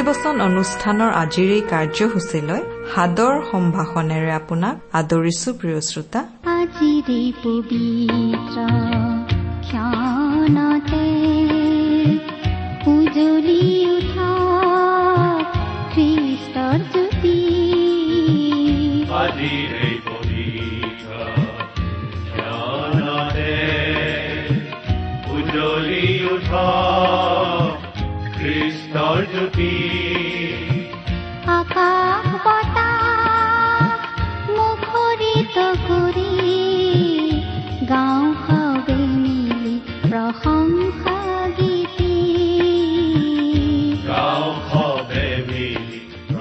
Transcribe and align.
ভক্তিবচন 0.00 0.36
অনুষ্ঠানৰ 0.42 1.10
আজিৰ 1.14 1.48
এই 1.56 1.62
কাৰ্যসূচীলৈ 1.72 2.60
সাদৰ 2.92 3.34
সম্ভাষণেৰে 3.50 4.30
আপোনাক 4.36 4.74
আদৰিছো 5.00 5.48
প্ৰিয় 5.60 5.80
শ্ৰোতা। 5.88 6.20
আজিৰে 6.54 7.20
পবিত্ৰ 7.42 8.56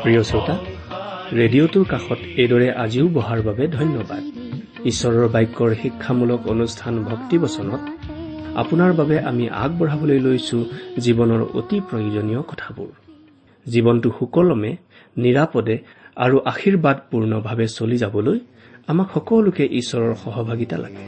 প্ৰিয় 0.09 0.23
শ্ৰোতা 0.23 0.55
ৰেডিঅ'টোৰ 1.39 1.85
কাষত 1.93 2.19
এইদৰে 2.41 2.67
আজিও 2.83 3.07
বহাৰ 3.17 3.39
বাবে 3.47 3.63
ধন্যবাদ। 3.79 4.23
ঈশ্বৰৰ 4.91 5.27
বাক্যৰ 5.35 5.71
শিক্ষামূলক 5.81 6.39
অনুষ্ঠান 6.53 6.93
ভক্তিবচনত 7.03 7.81
আপোনাৰ 8.61 8.91
বাবে 8.93 9.15
আমি 9.29 9.45
আগবঢ়াবলৈ 9.63 10.19
লৈছো 10.19 10.57
জীৱনৰ 11.05 11.41
অতি 11.59 11.77
প্ৰয়োজনীয় 11.87 12.41
কথাবোৰ। 12.51 12.89
জীৱনটো 13.65 14.09
সুকলমে 14.19 14.71
নিৰাপদে 15.17 15.75
আৰু 16.15 16.37
আশীৰ্বাদপূৰ্ণভাৱে 16.51 17.67
চলি 17.77 17.97
যাবলৈ 17.97 18.37
আমাক 18.87 19.07
সকলোকে 19.13 19.63
ঈশ্বৰৰ 19.79 20.13
সহভাগিতা 20.23 20.77
লাগে। 20.77 21.05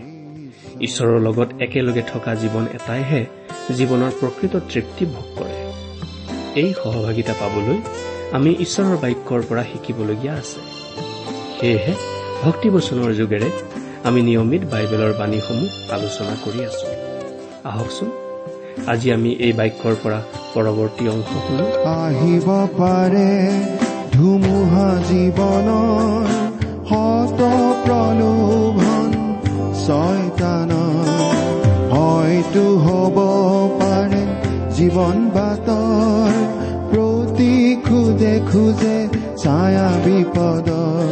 ঈশ্বৰৰ 0.87 1.19
লগত 1.27 1.49
একেলগে 1.59 2.03
থকা 2.13 2.31
জীৱন 2.35 2.65
এটাইহে 2.77 3.21
জীৱনৰ 3.77 4.11
প্ৰকৃত 4.19 4.53
তৃপ্তি 4.71 5.03
ভোগ 5.05 5.27
কৰে। 5.39 5.57
এই 6.61 6.69
সহভাগিতা 6.83 7.33
পাবলৈ 7.39 7.79
আমি 8.37 8.51
ঈশ্বৰৰ 8.65 8.97
বাক্যৰ 9.03 9.41
পৰা 9.49 9.63
শিকিবলগীয়া 9.69 10.33
আছে। 10.41 10.59
সেয়েহে 11.57 11.93
ভক্তিবচনৰ 12.43 13.11
যোগেৰে 13.19 13.49
আমি 14.07 14.19
নিয়মিত 14.27 14.63
বাইবেলৰ 14.73 15.11
বাণীসমূহ 15.19 15.71
আলোচনা 15.95 16.33
কৰি 16.43 16.59
আছো। 16.69 16.87
আহকচোন 17.69 18.09
আজি 18.91 19.07
আমি 19.15 19.31
এই 19.45 19.53
বাক্যৰ 19.59 19.95
পৰা 20.03 20.19
পৰৱৰ্তী 20.53 21.03
অংশ 21.13 21.29
শুনো 21.45 21.65
আহিব 21.99 22.47
পাৰে 22.79 23.31
ধুমুহা 24.15 24.89
জীৱনৰ 25.09 26.25
হয়তো 31.93 32.65
হ'ব 32.85 33.17
পাৰে 33.79 34.23
জীৱন 34.77 35.17
বাটৰ 35.35 36.40
খোজে 37.91 38.35
খোজে 38.49 38.97
ছায়া 39.37 39.87
বিপদৰ 40.03 41.09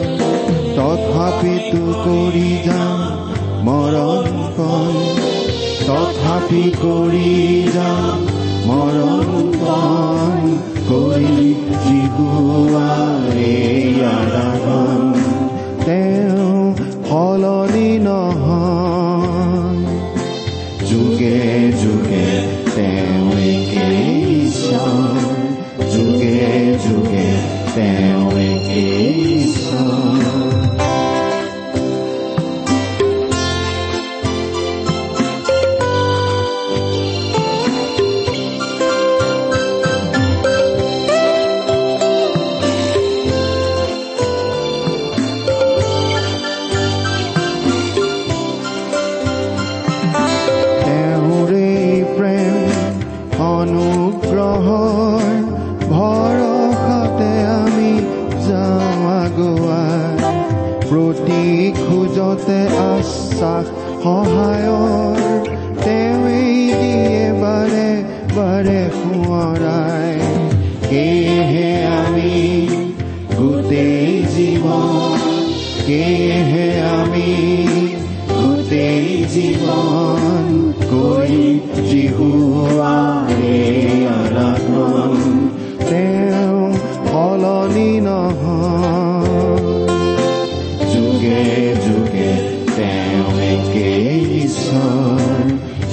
তথাপিতো 0.75 1.81
কৰি 2.03 2.51
যাম 2.67 3.00
পণ 4.57 4.94
তথাপি 5.88 6.63
কৰি 6.84 7.34
যাম 7.75 8.16
পণ 9.62 10.39
কৰি 10.89 11.50
জিহুৱাৰে 11.84 13.53
আৰাধন 14.13 15.03
তেওঁ 15.85 16.28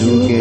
you. 0.06 0.35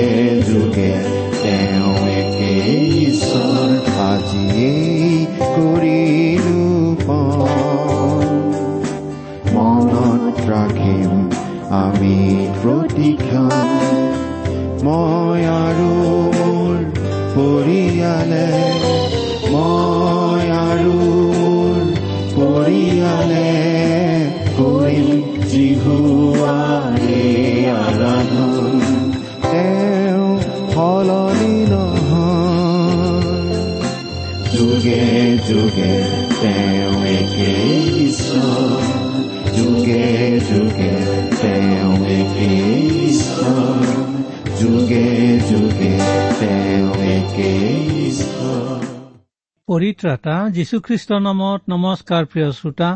পৰিত্ৰাতা 49.76 50.34
যীশুখ্ৰীষ্টৰ 50.56 51.22
নামত 51.24 51.72
নমস্কাৰ 51.72 52.26
প্ৰিয় 52.32 52.52
শ্ৰোতা 52.58 52.90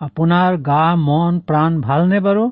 আপোনাৰ 0.00 0.54
গা 0.68 0.84
মন 1.00 1.40
প্ৰাণ 1.48 1.74
ভালনে 1.86 2.20
বাৰু? 2.26 2.44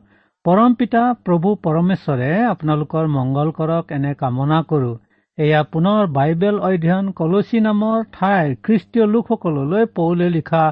পৰম 0.44 0.74
পিতা 0.80 1.04
প্ৰভু 1.26 1.52
পৰমেশ্বৰে 1.66 2.26
আপোনালোকৰ 2.48 3.06
মংগল 3.14 3.52
কৰক 3.58 3.94
এনে 3.98 4.10
কামনা 4.22 4.58
কৰো। 4.72 4.90
এয়া 5.38 5.62
পুনৰ 5.72 6.10
বাইবেল 6.16 6.58
অধ্যয়ন 6.68 7.06
কলচী 7.20 7.62
নামৰ 7.66 8.02
ঠাইৰ 8.16 8.50
খ্ৰীষ্টীয় 8.66 9.06
লোকসকললৈ 9.14 9.86
পৌলে 9.98 10.28
লিখা 10.34 10.64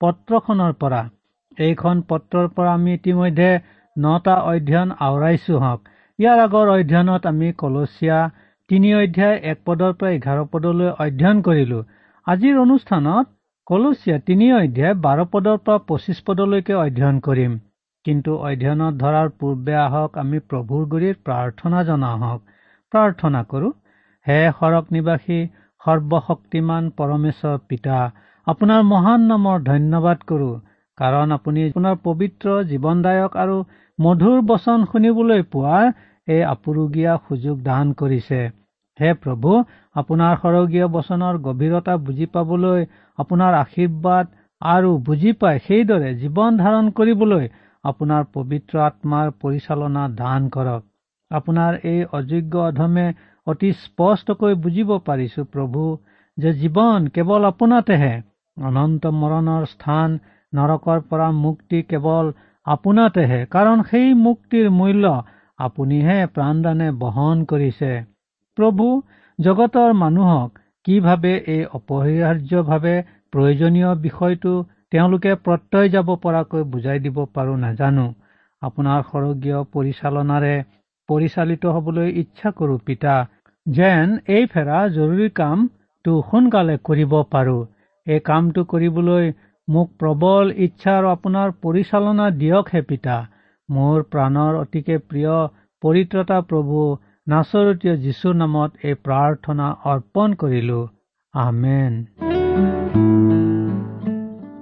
পত্ৰখনৰ 0.00 0.72
পৰা। 0.84 1.02
এইখন 1.58 2.00
পত্ৰৰ 2.12 2.48
পৰা 2.56 2.70
আমি 2.78 2.94
ইতিমধ্যে 2.94 3.50
নটা 3.96 4.36
অধ্যয়ন 4.52 4.94
আওৰাইছো 5.08 5.54
হওক। 5.64 5.80
ইয়াৰ 6.18 6.38
আগৰ 6.46 6.66
অধ্যয়নত 6.76 7.22
আমি 7.32 7.52
কলচীয়া 7.64 8.18
তিনি 8.70 8.94
অধ্যায় 9.02 9.36
এক 9.52 9.58
পদৰ 9.66 9.92
পৰা 9.98 10.10
এঘাৰ 10.16 10.38
পদলৈ 10.56 10.90
অধ্যয়ন 11.04 11.44
কৰিলো। 11.50 11.82
আজিৰ 12.26 12.58
অনুষ্ঠানত 12.58 13.26
কলচীয়া 13.66 14.18
তিনি 14.28 14.46
অধ্যায় 14.58 14.94
বাৰ 15.04 15.20
পদৰ 15.32 15.56
পৰা 15.64 15.80
পঁচিছ 15.88 16.18
পদলৈকে 16.28 16.74
অধ্যয়ন 16.76 17.18
কৰিম। 17.26 17.52
কিন্তু 18.06 18.36
অধ্যয়নত 18.48 18.94
ধৰাৰ 19.02 19.28
পূৰ্বে 19.40 19.74
আহক 19.80 20.16
আমি 20.22 20.40
প্ৰভুৰ 20.52 20.86
গুৰিত 20.94 21.16
প্ৰাৰ্থনা 21.26 21.82
জনাওঁ 21.90 22.18
হওক 22.22 22.40
প্ৰাৰ্থনা 22.92 23.42
কৰো 23.50 23.68
হে 24.26 24.38
সৰগ 24.58 24.90
নিবাসী 24.96 25.38
সৰ্বশক্তিমান 25.82 26.90
পৰমেশ্বৰ 26.98 27.60
পিতা 27.68 28.00
আপোনাৰ 28.46 28.82
মহান 28.92 29.30
নামৰ 29.30 29.62
ধন্যবাদ 29.68 30.26
কৰো 30.30 30.50
কাৰণ 30.98 31.38
আপুনি 31.38 31.68
আপোনাৰ 31.68 32.02
পবিত্ৰ 32.06 32.58
জীৱনদায়ক 32.72 33.40
আৰু 33.44 33.56
মধুৰ 33.98 34.38
বচন 34.50 34.90
শুনিবলৈ 34.90 35.48
পোৱাৰ 35.52 35.86
এই 36.28 36.42
আপুৰুগীয়া 36.50 37.14
সুযোগ 37.24 37.56
দান 37.70 37.96
কৰিছে। 38.00 38.40
হে 38.98 39.10
প্ৰভু 39.22 39.50
আপোনাৰ 39.96 40.38
সৰগীয় 40.42 40.86
বচনৰ 40.94 41.34
গভীৰতা 41.42 41.94
বুজি 42.06 42.26
পাবলৈ 42.34 42.80
আপোনাৰ 43.18 43.52
আশীৰ্বাদ 43.58 44.32
আৰু 44.62 44.90
বুজি 45.06 45.32
পাই 45.40 45.60
সেইদৰে 45.66 46.10
জীৱন 46.22 46.58
ধাৰণ 46.58 46.90
কৰিবলৈ 46.98 47.48
আপোনাৰ 47.84 48.22
পবিত্ৰ 48.34 48.82
আত্মাৰ 48.88 49.30
পৰিচালনা 49.42 50.04
দান 50.20 50.48
কৰক। 50.54 50.82
আপোনাৰ 51.30 51.72
এই 51.84 52.00
অযোগ্য 52.18 52.62
অধমে 52.66 53.06
অতি 53.46 53.70
স্পষ্টকৈ 53.80 54.54
বুজিব 54.64 54.90
পাৰিছো 55.08 55.44
প্ৰভু 55.52 55.82
যে 56.38 56.52
জীৱন 56.60 57.08
কেৱল 57.14 57.50
আপোনাতেহে। 57.50 58.14
অনন্ত 58.56 59.12
মৰণৰ 59.20 59.64
স্থান 59.70 60.18
নৰকৰ 60.52 61.00
পৰা 61.10 61.28
মুক্তি 61.38 61.82
কেৱল 61.90 62.32
আপোনাতেহে 62.66 63.40
কাৰণ 63.54 63.82
সেই 63.90 64.14
মুক্তিৰ 64.20 64.70
মূল্য 64.78 65.14
আপুনিহে 65.58 66.18
প্ৰাণদানে 66.34 66.88
বহন 67.00 67.44
কৰিছে। 67.50 67.90
প্ৰভু 68.58 68.86
জগতৰ 69.38 69.92
মানুহক 70.00 70.60
কিভাৱে 70.86 71.32
এই 71.54 71.62
অপৰিহাৰ্যভাৱে 71.78 72.94
প্ৰয়োজনীয় 73.32 73.90
বিষয়টো 74.02 74.52
তেওঁলোকে 74.92 75.32
প্ৰত্যয় 75.46 75.88
যাব 75.88 76.08
পৰাকৈ 76.24 76.62
বুজাই 76.72 76.98
দিব 77.06 77.16
পাৰো 77.34 77.54
নাজানো। 77.62 78.06
আপোনাৰ 78.62 79.00
সৰগীয় 79.08 79.58
পৰিচালনাৰে 79.72 80.54
পৰিচালিত 81.08 81.72
হবলৈ 81.76 82.12
ইচ্ছা 82.22 82.52
কৰো 82.58 82.76
পিতা। 82.86 83.14
যেন 83.66 84.14
এই 84.28 84.46
ফেৰা 84.52 84.78
জৰুৰী 84.96 85.28
কামটো 85.40 86.14
সোনকালে 86.30 86.76
কৰিব 86.88 87.12
পাৰো। 87.34 87.56
এই 88.06 88.20
কামটো 88.20 88.64
কৰিবলৈ 88.72 89.32
মোক 89.68 89.88
প্ৰবল 90.00 90.52
ইচ্ছা 90.66 90.92
আৰু 90.98 91.08
আপোনাৰ 91.10 91.52
পৰিচালনা 91.62 92.26
দিয়ক 92.40 92.72
হে 92.74 92.82
পিতা। 92.90 93.16
মোৰ 93.68 94.02
প্ৰাণৰ 94.12 94.52
অতিকে 94.58 94.96
প্ৰিয় 95.08 95.36
পৰিত্ৰতা 95.82 96.38
প্ৰভু 96.50 96.80
নাচৰতীয় 97.26 97.94
যীশুৰ 97.96 98.34
নামত 98.38 98.70
এই 98.88 98.96
প্ৰাৰ্থনা 99.04 99.66
অৰ্পণ 99.90 100.32
কৰিলো। 100.40 100.80
আমেন। 101.34 101.94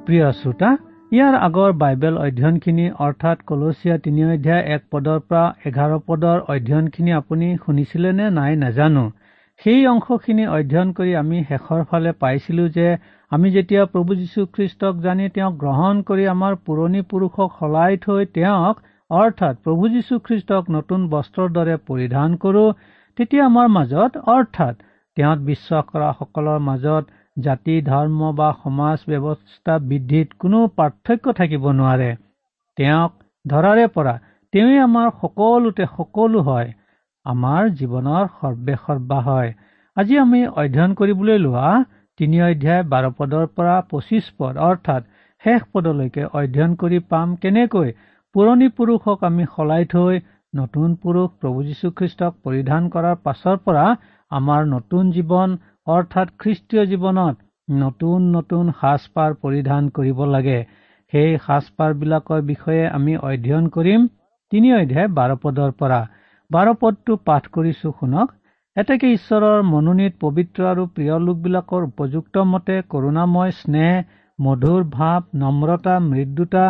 প্ৰিয় 0.06 0.28
শ্ৰোতা 0.32 0.70
ইয়াৰ 1.12 1.34
আগৰ 1.46 1.72
বাইবেল 1.80 2.14
অধ্যয়নখিনি 2.26 2.84
অৰ্থাৎ 3.06 3.42
কলচীয়া 3.48 3.96
তিনি 4.04 4.22
অধ্যায় 4.26 4.62
এক 4.76 4.82
পদৰ 4.90 5.18
পৰা 5.28 5.42
এঘাৰ 5.66 5.96
পদৰ 6.06 6.38
অধ্যয়নখিনি 6.54 7.12
আপুনি 7.12 7.48
শুনিছিলে 7.66 8.12
নে 8.12 8.30
নাই 8.38 8.56
নাজানো। 8.56 9.04
সেই 9.64 9.82
অংশখিনি 9.86 10.46
অধ্যয়ন 10.46 10.88
কৰি 10.92 11.12
আমি 11.22 11.38
শেষৰ 11.50 11.84
ফালে 11.90 12.12
পাইছিলো 12.22 12.68
যে 12.68 12.86
আমি 13.32 13.48
যেতিয়া 13.50 13.82
প্ৰভু 13.92 14.10
যীশুখ্ৰীষ্টক 14.20 14.94
জানি 15.00 15.28
তেওঁক 15.34 15.54
গ্ৰহণ 15.58 16.06
কৰি 16.08 16.24
আমাৰ 16.34 16.52
পুৰণি 16.66 17.02
পুৰুষক 17.10 17.48
সলাই 17.58 18.02
থৈ 18.06 18.22
তেওঁক 18.38 18.76
অৰ্থাৎ 19.12 19.54
প্ৰভু 19.64 19.88
যীশুখ্ৰীষ্টক 19.94 20.70
নতুন 20.76 21.00
বস্ত্ৰৰ 21.12 21.48
দৰে 21.56 21.76
পৰিধান 21.88 22.36
কৰো 22.42 22.64
তেতিয়া 23.18 23.42
আমাৰ 23.46 23.66
মাজত 23.76 24.12
অৰ্থাৎ 24.34 24.74
তেওঁত 25.16 25.38
বিশ্বাস 25.46 25.82
কৰা 25.90 26.10
সকলৰ 26.20 26.58
মাজত 26.68 27.04
জাতি 27.36 27.74
ধৰ্ম 27.84 28.30
বা 28.38 28.48
সমাজ 28.62 28.98
ব্যৱস্থা 29.08 29.74
বৃদ্ধিত 29.88 30.28
কোনো 30.40 30.60
পাৰ্থক্য 30.78 31.34
থাকিব 31.38 31.64
নোৱাৰে। 31.78 32.10
তেওঁক 32.78 33.12
ধৰাৰে 33.44 33.86
পৰা 33.96 34.14
তেওঁৱেই 34.52 34.80
আমাৰ 34.84 35.08
সকলোতে 35.20 35.84
সকলো 35.96 36.40
হয় 36.48 36.68
আমাৰ 37.26 37.62
জীৱনৰ 37.78 38.24
সৰ্বে 38.38 38.74
সৰ্বা 38.84 39.18
হয়। 39.26 39.50
আজি 39.96 40.14
আমি 40.18 40.40
অধ্যয়ন 40.54 40.92
কৰিবলৈ 40.98 41.38
লোৱা 41.38 41.68
তিনি 42.20 42.40
অধ্যায় 42.46 42.82
বাৰ 42.92 43.04
পদৰ 43.18 43.44
পৰা 43.56 43.76
পঁচিছ 43.90 44.24
পদ 44.38 44.54
অৰ্থাৎ 44.68 45.02
শেষ 45.44 45.60
পদলৈকে 45.72 46.22
অধ্যয়ন 46.38 46.72
কৰি 46.80 46.98
পাম 47.10 47.28
কেনেকৈ 47.42 47.88
পুৰণি 48.34 48.68
পুৰুষক 48.76 49.24
আমি 49.26 49.44
সলাই 49.54 49.86
থৈ 49.92 50.20
নতুন 50.54 50.92
পুৰুষ 51.00 51.32
প্ৰভু 51.40 51.64
যীশুখ্ৰীষ্টক 51.64 52.36
পৰিধান 52.44 52.86
কৰাৰ 52.92 53.16
পাছৰ 53.26 53.58
পৰা 53.66 53.82
আমাৰ 54.30 54.68
নতুন 54.68 55.10
জীৱন 55.16 55.56
অৰ্থাৎ 55.94 56.30
খ্ৰীষ্টীয় 56.40 56.84
জীৱনত 56.92 57.36
নতুন 57.82 58.30
নতুন 58.36 58.70
সাজপাৰ 58.78 59.34
পৰিধান 59.42 59.90
কৰিব 59.98 60.22
লাগে। 60.30 60.58
সেই 61.12 61.34
সাজপাৰবিলাকৰ 61.46 62.40
বিষয়ে 62.42 62.84
আমি 62.90 63.16
অধ্যয়ন 63.22 63.66
কৰিম 63.74 64.06
তিনি 64.52 64.72
অধ্যায় 64.76 65.08
বাৰ 65.18 65.34
পদৰ 65.42 65.74
পৰা। 65.80 66.00
বাৰ 66.50 66.70
পদটো 66.80 67.16
পাঠ 67.26 67.50
কৰিছো 67.56 67.92
শুনক 67.98 68.32
এতেকে 68.76 69.10
ঈশ্বৰৰ 69.12 69.66
মনোনীত 69.70 70.14
পবিত্ৰ 70.20 70.70
আৰু 70.70 70.86
প্ৰিয় 70.94 71.16
লোকবিলাকৰ 71.26 71.82
উপযুক্ত 71.90 72.46
মতে 72.52 72.78
কৰোণাময় 72.90 73.52
স্নেহ 73.58 73.92
মধুৰ 74.38 74.88
ভাৱ 74.96 75.20
নম্ৰতা 75.42 75.98
মৃদুতা 76.06 76.64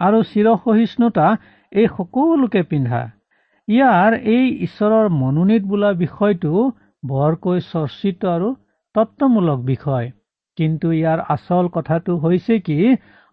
আৰু 0.00 0.18
চিৰসহিষ্ণুতা 0.30 1.26
এই 1.72 1.86
সকলোকে 1.96 2.62
পিন্ধা। 2.70 3.02
ইয়াৰ 3.68 4.10
এই 4.34 4.44
ঈশ্বৰৰ 4.66 5.06
মনোনীত 5.20 5.62
বোলা 5.70 5.90
বিষয়টো 6.02 6.52
বৰকৈ 7.02 7.58
চৰ্চিত 7.72 8.18
আৰু 8.34 8.48
তত্বমূলক 8.94 9.58
বিষয়। 9.72 10.06
কিন্তু 10.58 10.86
ইয়াৰ 10.92 11.18
আচল 11.34 11.66
কথাটো 11.76 12.12
হৈছে 12.16 12.54
কি 12.66 12.78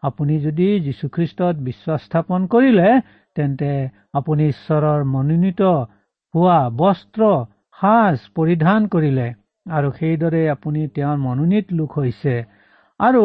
আপুনি 0.04 0.34
যদি 0.46 0.68
যীশুখ্ৰীষ্টত 0.86 1.56
বিশ্বাস 1.68 2.00
স্থাপন 2.08 2.42
কৰিলে 2.54 2.90
তেন্তে 3.36 3.72
আপুনি 4.20 4.44
ঈশ্বৰৰ 4.54 5.02
মনোনীত 5.14 5.62
হোৱা 6.34 6.60
বস্ত্ৰ 6.82 7.22
সাজ 7.78 8.18
পৰিধান 8.36 8.82
কৰিলে 8.94 9.28
আৰু 9.66 9.90
সেইদৰে 10.00 10.44
আপুনি 10.56 10.82
তেওঁৰ 10.96 11.18
মনোনীত 11.28 11.68
লোক 11.78 11.92
হৈছে। 12.00 12.36
আৰু 13.00 13.24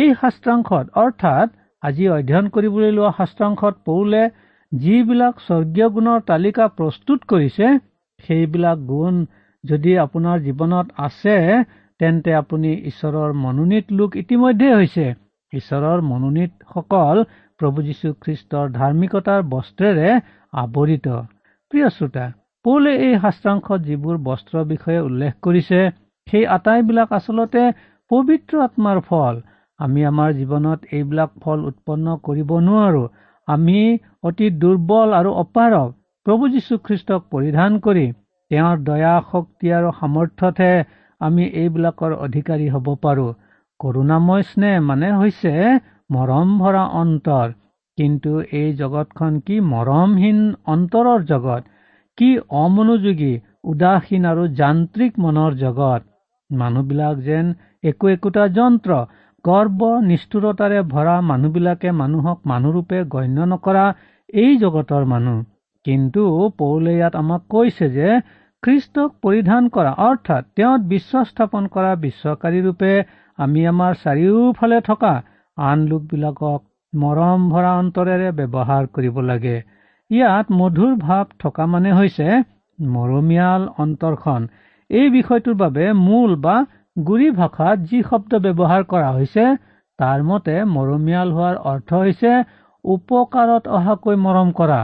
এই 0.00 0.08
শাস্ত্ৰাংশত 0.20 0.86
অৰ্থাৎ 1.02 1.48
আজি 1.84 2.04
অধ্যয়ন 2.16 2.46
কৰিবলৈ 2.54 2.90
লোৱা 2.98 3.10
শাস্ত্ৰাংশত 3.18 3.74
পৌলে 3.88 4.22
যিবিলাক 4.72 5.34
স্বৰ্গীয় 5.46 5.88
গুণৰ 5.96 6.20
তালিকা 6.30 6.64
প্ৰস্তুত 6.78 7.20
কৰিছে 7.32 7.66
সেইবিলাক 8.20 8.78
গুণ 8.90 9.14
যদি 9.64 9.92
আপোনাৰ 10.04 10.36
জীৱনত 10.46 10.86
আছে 11.06 11.36
তেন্তে 12.00 12.30
আপুনি 12.42 12.70
ঈশ্বৰৰ 12.90 13.30
মনোনীত 13.44 13.86
লোক 13.98 14.10
ইতিমধ্যে 14.22 14.68
হৈছে। 14.74 15.06
ঈশ্বৰৰ 15.52 16.00
মনোনীতসকল 16.10 17.16
প্ৰভু 17.60 17.78
যীশুখ্ৰীষ্টৰ 17.88 18.66
ধাৰ্মিকতাৰ 18.78 19.40
বস্ত্ৰেৰে 19.52 20.08
আৱৰিত 20.62 21.06
প্ৰিয় 21.72 21.88
শ্ৰোতা 21.96 22.24
পৌলে 22.64 22.92
এই 23.06 23.14
শাস্ত্ৰাংশত 23.22 23.80
যিবোৰ 23.88 24.16
বস্ত্ৰৰ 24.28 24.64
বিষয়ে 24.72 25.00
উল্লেখ 25.08 25.32
কৰিছে 25.46 25.80
সেই 26.26 26.44
আটাইবিলাক 26.56 27.08
আচলতে 27.18 27.62
পবিত্ৰ 28.10 28.54
আত্মাৰ 28.66 28.98
ফল। 29.08 29.34
আমি 29.80 30.00
আমাৰ 30.04 30.30
জীৱনত 30.32 30.80
এইবিলাক 30.92 31.30
ফল 31.42 31.64
উৎপন্ন 31.66 32.16
কৰিব 32.24 32.50
নোৱাৰো। 32.66 33.04
আমি 33.48 33.78
অতি 34.22 34.46
দুৰ্বল 34.60 35.08
আৰু 35.16 35.30
অপাৰক 35.42 35.88
প্ৰভু 36.26 36.44
যীশুখ্ৰীষ্টক 36.52 37.24
পৰিধান 37.32 37.80
কৰি 37.80 38.04
তেওঁৰ 38.50 38.76
দয়া 38.84 39.14
শক্তি 39.32 39.72
আৰু 39.78 39.90
সামৰ্থ্যতহে 39.98 40.84
আমি 41.20 41.44
এইবিলাকৰ 41.62 42.12
অধিকাৰী 42.26 42.66
হ'ব 42.68 42.86
পাৰো। 43.02 43.26
কৰোণাময় 43.80 44.44
স্নেহ 44.50 44.80
মানে 44.88 45.08
হৈছে 45.16 45.52
মৰম 46.10 46.48
ভৰা 46.58 46.84
অন্তৰ। 47.00 47.52
কিন্তু 47.98 48.32
এই 48.60 48.70
জগতখন 48.74 49.32
কি 49.46 49.56
মৰমহীন 49.66 50.38
অন্তৰৰ 50.66 51.20
জগত? 51.24 51.62
কি 52.18 52.30
অমনোযোগী 52.62 53.32
উদাসীন 53.72 54.24
আৰু 54.30 54.42
যান্ত্ৰিক 54.60 55.12
মনৰ 55.18 55.52
জগত? 55.60 56.02
মানুহবিলাক 56.50 57.16
যেন 57.28 57.46
একো 57.84 58.06
একোটা 58.08 58.44
যন্ত্ৰ। 58.58 58.90
গৰ্ব 59.44 59.80
নিষ্ঠুৰতাৰে 60.04 60.78
ভৰা 60.90 61.14
মানুহবিলাকে 61.30 61.92
মানুহক 62.00 62.38
মানুহৰূপে 62.50 62.98
গণ্য 63.14 63.46
নকৰা 63.50 63.84
এই 64.28 64.52
জগতৰ 64.58 65.04
মানুহ। 65.04 65.42
কিন্তু 65.86 66.22
পৌলে 66.58 66.92
ইয়াত 66.94 67.14
আমাক 67.16 67.42
কৈছে 67.50 67.88
যে 67.96 68.08
খ্ৰীষ্টক 68.62 69.10
পৰিধান 69.22 69.62
কৰা 69.68 69.92
অৰ্থাৎ 70.04 70.42
তেওঁত 70.56 70.80
বিশ্বাস 70.92 71.26
স্থাপন 71.28 71.66
কৰা 71.74 71.90
বিশ্বকাৰী 72.04 72.60
ৰূপে 72.66 72.92
আমি 73.38 73.60
আমাৰ 73.66 73.92
চাৰিওফালে 74.04 74.78
থকা 74.80 75.12
আন 75.58 75.78
লোকবিলাকক 75.90 76.60
মৰম 76.92 77.40
ভৰা 77.50 77.72
অন্তৰেৰে 77.82 78.28
ব্যৱহাৰ 78.38 78.84
কৰিব 78.94 79.16
লাগে। 79.30 79.56
ইয়াত 80.10 80.46
মধুৰ 80.60 80.92
ভাৱ 81.00 81.26
থকা 81.38 81.66
মানে 81.66 81.90
হৈছে 81.92 82.28
মৰমীয়াল 82.78 83.62
অন্তৰখন। 83.78 84.40
এই 84.90 85.06
বিষয়টোৰ 85.10 85.56
বাবে 85.56 85.84
মূল 86.00 86.32
বা 86.44 86.56
গুৰি 86.96 87.28
ভাষাত 87.30 87.86
যি 87.90 88.00
শব্দ 88.02 88.38
ব্যৱহাৰ 88.42 88.84
কৰা 88.90 89.06
হৈছে 89.14 89.44
তাৰ 89.98 90.20
মতে 90.26 90.52
মৰমীয়াল 90.72 91.32
হোৱাৰ 91.36 91.56
অৰ্থ 91.70 92.00
হৈছে 92.02 92.32
উপকাৰত 92.84 93.72
অহাকৈ 93.78 94.18
মৰম 94.24 94.52
কৰা। 94.52 94.76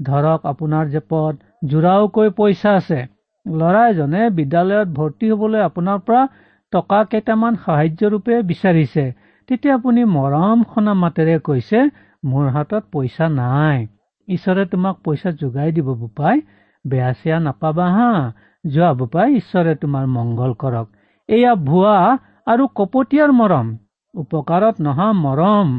ধৰক 0.00 0.48
আপোনাৰ 0.50 0.90
জেপত 0.94 1.70
জোৰাওকৈ 1.72 2.32
পইচা 2.40 2.74
আছে। 2.80 2.98
ল'ৰা 3.46 3.82
এজনে 3.88 4.22
বিদ্যালয়ত 4.38 4.88
ভৰ্তি 4.98 5.30
হবলৈ 5.32 5.62
আপোনাৰ 5.66 6.02
পৰা 6.08 6.22
টকা 6.72 6.98
কেইটামান 7.12 7.56
সাহায্য 7.64 8.10
ৰূপে 8.14 8.40
বিচাৰিছে। 8.50 9.04
তেতিয়া 9.48 9.74
আপুনি 9.74 10.04
মৰম 10.16 10.64
সনা 10.74 10.94
মাতেৰে 11.02 11.36
কৈছে 11.48 11.80
মোৰ 12.24 12.50
হাতত 12.56 12.82
পইচা 12.92 13.28
নাই। 13.36 13.86
ঈশ্বৰে 14.28 14.66
তোমাক 14.74 15.00
পইচা 15.04 15.32
যোগাই 15.40 15.72
দিব 15.78 15.88
বোপাই। 16.02 16.44
বেয়া 16.84 17.10
চেয়া 17.22 17.38
নাপাবা 17.40 17.88
হা। 17.96 18.10
যোৱা 18.64 18.90
বোপাই 19.00 19.28
ঈশ্বৰে 19.40 19.74
তোমাৰ 19.82 20.04
মংগল 20.16 20.52
কৰক। 20.64 20.86
এয়া 21.28 21.52
ভুৱা 21.68 21.96
আৰু 22.46 22.64
কপটীয়াৰ 22.78 23.30
মৰম। 23.36 23.68
উপকাৰত 24.14 24.84
নহা 24.86 25.08
মৰম। 25.20 25.70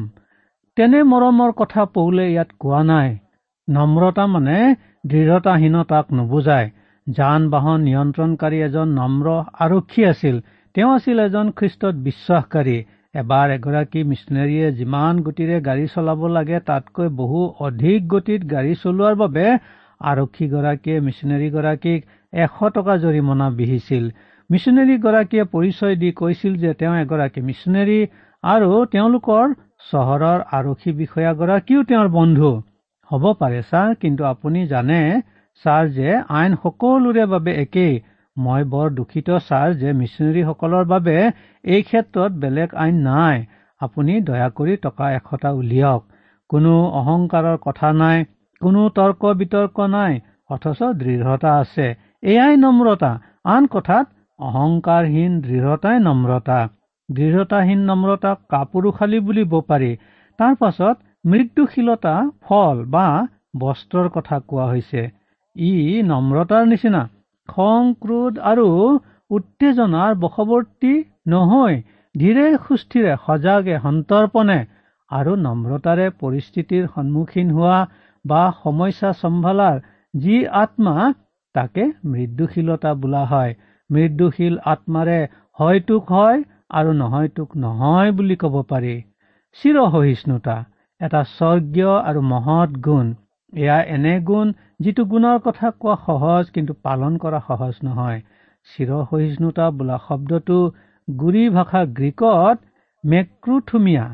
তেনে 0.78 1.02
মৰমৰ 1.12 1.52
কথা 1.60 1.86
পৌলে 1.98 2.26
ইয়াত 2.32 2.50
কোৱা 2.60 2.82
নাই। 2.84 3.12
নম্ৰতা 3.68 4.26
মানে 4.28 4.58
দৃঢ়তাহীনতাক 5.06 6.06
নুবুজায়। 6.14 6.68
যান 7.08 7.42
বাহন 7.50 7.80
নিয়ন্ত্ৰণকাৰী 7.88 8.58
এজন 8.68 8.88
নম্ৰ 9.00 9.28
আৰক্ষী 9.66 10.02
আছিল। 10.12 10.36
তেওঁ 10.76 10.92
আছিল 10.96 11.18
এজন 11.20 11.48
খ্ৰীষ্টত 11.58 11.96
বিশ্বাসকাৰী। 12.08 12.78
এবাৰ 13.16 13.48
এগৰাকী 13.58 14.02
মিছনেৰীয়ে 14.12 14.68
যিমান 14.72 15.14
গতিৰে 15.24 15.58
গাড়ী 15.68 15.86
চলাব 15.96 16.22
লাগে 16.28 16.58
তাতকৈ 16.70 17.08
বহু 17.22 17.42
অধিক 17.68 18.00
গতিত 18.14 18.42
গাড়ী 18.54 18.74
চলোৱাৰ 18.84 19.16
বাবে 19.22 19.46
আৰক্ষীগৰাকীয়ে 20.12 21.00
মিছনেৰীগৰাকীক 21.08 22.00
এশ 22.34 22.56
টকা 22.76 22.94
জৰিমনা 23.04 23.48
বিহিছিল। 23.60 24.06
মিছনেৰীগৰাকীয়ে 24.50 25.46
পৰিচয় 25.54 25.96
দি 26.02 26.10
কৈছিল 26.12 26.54
যে 26.64 26.72
তেওঁ 26.80 26.96
এগৰাকী 26.96 27.42
মিছনেৰী 27.42 28.00
আৰু 28.44 28.70
তেওঁলোকৰ 28.94 29.54
চহৰৰ 29.92 30.40
আৰক্ষী 30.58 30.92
বিষয়াগৰাকীও 31.00 31.82
তেওঁৰ 31.84 32.10
বন্ধু। 32.10 32.52
হ'ব 33.10 33.24
পাৰে 33.40 33.62
ছাৰ 33.70 33.96
কিন্তু 34.02 34.22
আপুনি 34.26 34.66
জানে 34.68 35.00
ছাৰ 35.66 35.90
যে 35.90 36.10
আইন 36.38 36.56
সকলোৰে 36.64 37.26
বাবে 37.34 37.52
একেই। 37.64 37.96
মই 38.38 38.64
বৰ 38.72 38.88
দুখিত 38.96 39.30
ছাৰ 39.48 39.76
যে 39.82 39.92
মিছনেৰীসকলৰ 40.00 40.86
বাবে 40.86 41.18
এই 41.66 41.82
ক্ষেত্ৰত 41.84 42.32
বেলেগ 42.42 42.70
আইন 42.84 42.96
নাই। 43.10 43.38
আপুনি 43.82 44.14
দয়া 44.22 44.50
কৰি 44.58 44.76
টকা 44.82 45.06
এশটা 45.18 45.50
উলিয়াওক। 45.60 46.04
কোনো 46.50 46.74
অহংকাৰৰ 47.00 47.58
কথা 47.62 47.90
নাই 48.02 48.26
কোনো 48.62 48.82
তৰ্ক 48.98 49.22
বিতৰ্ক 49.40 49.78
নাই 49.90 50.20
অথচ 50.50 50.80
দৃঢ়তা 51.00 51.52
আছে। 51.60 51.88
এয়াই 52.24 52.56
নম্ৰতা। 52.58 53.12
আন 53.54 53.64
কথাত 53.68 54.06
অহংকাৰহীন 54.40 55.36
দৃঢ়তাই 55.42 56.00
নম্ৰতা। 56.00 56.60
দৃঢ়তাহীন 57.10 57.82
নম্ৰতাক 57.86 58.38
কাপুৰুষালী 58.50 59.20
বুলিব 59.20 59.54
পাৰি। 59.70 59.92
তাৰ 60.40 60.54
পাছত 60.56 60.96
মৃত্যুশীলতা 61.26 62.16
ফল 62.42 62.82
বা 62.90 63.06
বস্ত্ৰৰ 63.60 64.08
কথা 64.10 64.40
কোৱা 64.48 64.66
হৈছে। 64.72 65.02
ই 65.56 66.02
নম্ৰতাৰ 66.04 66.66
নিচিনা 66.66 67.02
খং 67.50 67.92
ক্ৰোধ 68.02 68.40
আৰু 68.52 68.68
উত্তেজনাৰ 69.32 70.16
বশৱৰ্তী 70.24 70.94
নহয় 71.28 71.78
ধীৰে 72.16 72.48
সুস্থিৰে 72.66 73.14
সজাগে 73.26 73.78
সন্তৰ্পণে 73.84 74.60
আৰু 75.12 75.36
নম্ৰতাৰে 75.42 76.08
পৰিস্থিতিৰ 76.22 76.84
সন্মুখীন 76.96 77.48
হোৱা 77.52 77.80
বা 78.26 78.42
সমস্যা 78.64 79.12
চম্ভালাৰ 79.22 79.80
যি 80.14 80.38
আত্মা 80.62 80.96
তাকে 81.56 81.84
মৃদুশীলতা 82.06 82.92
বোলা 83.02 83.24
হয়। 83.26 83.54
মৃদুশীল 83.90 84.56
আত্মাৰে 84.66 85.20
হয়তোক 85.60 86.04
হয় 86.12 86.40
আৰু 86.72 86.92
নহয়তোক 87.02 87.50
নহয় 87.58 88.12
বুলি 88.18 88.36
ক'ব 88.42 88.56
পাৰি। 88.72 88.96
চিৰসহিষ্ণুতা 89.58 90.56
এটা 91.02 91.22
স্বৰ্গীয় 91.32 91.92
আৰু 92.10 92.22
মহৎ 92.32 92.72
গুণ। 92.86 93.14
এয়া 93.54 93.78
এনে 93.96 94.16
গুণ 94.30 94.48
যিটো 94.80 95.04
গুণৰ 95.12 95.38
কথা 95.44 95.72
কোৱা 95.80 95.96
সহজ 96.06 96.50
কিন্তু 96.56 96.74
পালন 96.86 97.14
কৰা 97.18 97.40
সহজ 97.48 97.76
নহয়। 97.84 98.20
চিৰসহিষ্ণুতা 98.68 99.66
বোলা 99.78 99.98
শব্দটো 100.08 100.60
গুৰি 101.08 101.44
ভাষা 101.50 101.82
গ্ৰীকত 101.98 102.58
মেক্ৰুথুমিয়া 103.04 104.06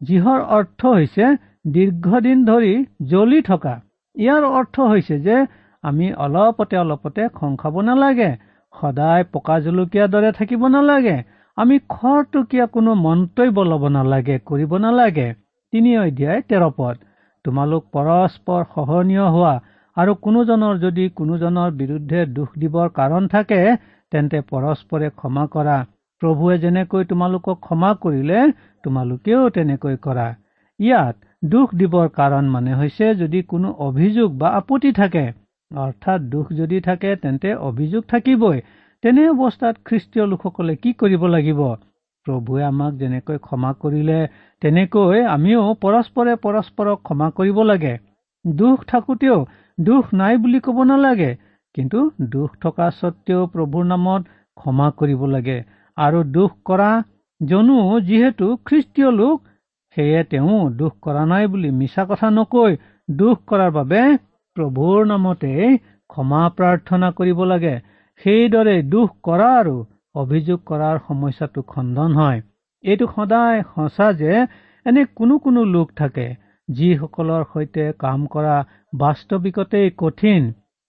যিহৰ 0.00 0.40
অৰ্থ 0.56 0.80
হৈছে 0.94 1.26
দীৰ্ঘদিন 1.74 2.38
ধৰি 2.46 2.74
জ্বলি 3.10 3.40
থকা। 3.42 3.74
ইয়াৰ 4.16 4.42
অৰ্থ 4.58 4.76
হৈছে 4.90 5.16
যে 5.26 5.36
আমি 5.84 6.06
অলপতে 6.24 6.76
অলপতে 6.78 7.22
খং 7.34 7.56
খাব 7.56 7.74
নালাগে। 7.88 8.30
সদায় 8.74 9.24
পকা 9.32 9.56
জলকীয়াৰ 9.60 10.08
দৰে 10.14 10.30
থাকিব 10.38 10.62
নালাগে। 10.74 11.16
আমি 11.58 11.76
খৰটকীয়া 11.88 12.66
কোনো 12.74 12.90
মন্তব্য 13.02 13.56
ল'ব 13.70 13.84
নালাগে 13.96 14.36
কৰিব 14.48 14.72
নালাগে। 14.84 15.28
তিনি 15.72 15.90
অধ্যায় 15.98 16.40
তেৰ 16.48 16.64
পদ। 16.78 16.96
তোমালোক 17.44 17.82
পৰস্পৰ 17.94 18.60
সহনীয় 18.74 19.26
হোৱা 19.34 19.54
আৰু 19.96 20.12
কোনোজনৰ 20.24 20.74
যদি 20.78 21.04
কোনোজনৰ 21.18 21.70
বিৰুদ্ধে 21.80 22.20
দুখ 22.36 22.48
দিবৰ 22.58 22.88
কাৰণ 22.98 23.28
থাকে 23.28 23.60
তেন্তে 24.12 24.38
পৰস্পৰে 24.50 25.08
ক্ষমা 25.18 25.44
কৰা। 25.54 25.76
প্ৰভুৱে 26.22 26.56
যেনেকৈ 26.58 27.04
তোমালোকক 27.10 27.56
ক্ষমা 27.60 27.90
কৰিলে 28.02 28.40
তোমালোকেও 28.84 29.42
তেনেকৈ 29.50 29.96
কৰা। 30.06 30.26
ইয়াত 30.80 31.16
দুখ 31.52 31.74
দিবৰ 31.80 32.06
কাৰণ 32.18 32.44
মানে 32.50 32.72
হৈছে 32.74 33.06
যদি 33.14 33.40
কোনো 33.50 33.68
অভিযোগ 33.86 34.28
বা 34.38 34.48
আপত্তি 34.58 34.90
থাকে 34.92 35.24
অৰ্থাৎ 35.70 36.20
দুখ 36.28 36.46
যদি 36.52 36.78
থাকে 36.80 37.10
তেন্তে 37.16 37.50
অভিযোগ 37.68 38.02
থাকিবই। 38.08 38.58
তেনে 39.04 39.22
অৱস্থাত 39.28 39.74
খ্ৰীষ্টীয় 39.86 40.24
লোকসকলে 40.26 40.74
কি 40.76 40.90
কৰিব 41.00 41.22
লাগিব? 41.26 41.60
প্ৰভুৱে 42.26 42.62
আমাক 42.64 42.92
যেনেকৈ 43.00 43.38
ক্ষমা 43.38 43.70
কৰিলে 43.80 44.18
তেনেকৈ 44.62 45.18
আমিও 45.30 45.64
পৰস্পৰে 45.82 46.34
পৰস্পৰক 46.44 46.98
ক্ষমা 47.06 47.28
কৰিব 47.38 47.58
লাগে। 47.70 47.94
দুখ 48.44 48.84
থাকোতেও 48.86 49.38
দুখ 49.78 50.04
নাই 50.14 50.34
বুলি 50.36 50.60
ক'ব 50.60 50.78
নালাগে 50.84 51.30
কিন্তু 51.74 51.98
দুখ 52.30 52.50
থকা 52.62 52.86
স্বত্তেও 53.00 53.42
প্ৰভুৰ 53.52 53.84
নামত 53.84 54.22
ক্ষমা 54.56 54.88
কৰিব 54.98 55.22
লাগে। 55.30 55.58
আৰু 55.98 56.18
দুখ 56.36 56.50
কৰা 56.64 56.90
জনো 57.40 57.78
যিহেতু 58.00 58.46
খ্ৰীষ্টীয় 58.66 59.10
লোক 59.10 59.36
সেয়ে 59.96 60.20
তেওঁ 60.30 60.58
দুখ 60.78 60.92
কৰা 61.02 61.24
নাই 61.26 61.44
বুলি 61.46 61.70
মিছা 61.80 62.04
কথা 62.04 62.28
নকৈ 62.30 62.72
দুখ 63.08 63.36
কৰাৰ 63.46 63.70
বাবে 63.70 64.00
প্ৰভুৰ 64.56 65.06
নামতে 65.06 65.50
ক্ষমা 66.10 66.42
প্ৰাৰ্থনা 66.58 67.08
কৰিব 67.20 67.40
লাগে। 67.52 67.74
সেইদৰে 68.24 68.74
দুখ 68.90 69.08
কৰা 69.22 69.48
আৰু 69.54 69.74
অভিযোগ 70.14 70.60
কৰাৰ 70.66 71.00
সমস্যাটো 71.08 71.64
খণ্ডন 71.72 72.14
হয়। 72.14 72.40
এইটো 72.84 73.06
সদায় 73.16 73.62
সঁচা 73.72 74.08
যে 74.12 74.32
এনে 74.86 75.04
কোনো 75.14 75.38
কোনো 75.38 75.64
লোক 75.74 75.88
থাকে 75.96 76.26
যিসকলৰ 76.68 77.42
সৈতে 77.52 77.84
কাম 77.98 78.26
কৰা 78.26 78.56
বাস্তৱিকতেই 78.98 79.90
কঠিন 79.98 80.42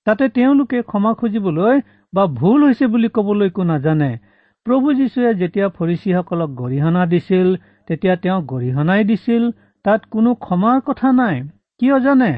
তাতে 0.08 0.26
তেওঁলোকে 0.30 0.80
ক্ষমা 0.90 1.12
খুজিবলৈ 1.20 1.76
বা 2.14 2.24
ভুল 2.40 2.60
হৈছে 2.68 2.86
বুলি 2.88 3.10
কবলৈ 3.10 3.48
একো 3.48 3.64
নাজানে। 3.72 4.12
প্ৰভু 4.66 4.88
যীশুৱে 5.00 5.32
যেতিয়া 5.42 5.68
ফৰিচীসকলক 5.78 6.50
গৰিহণা 6.62 7.04
দিছিল 7.14 7.48
তেতিয়া 7.88 8.16
তেওঁ 8.24 8.40
গৰিহণাই 8.52 9.04
দিছিল 9.04 9.44
তাত 9.86 10.02
কোনো 10.14 10.30
ক্ষমাৰ 10.44 10.78
কথা 10.88 11.10
নাই। 11.12 11.36
কিয় 11.82 11.98
জানে? 12.00 12.32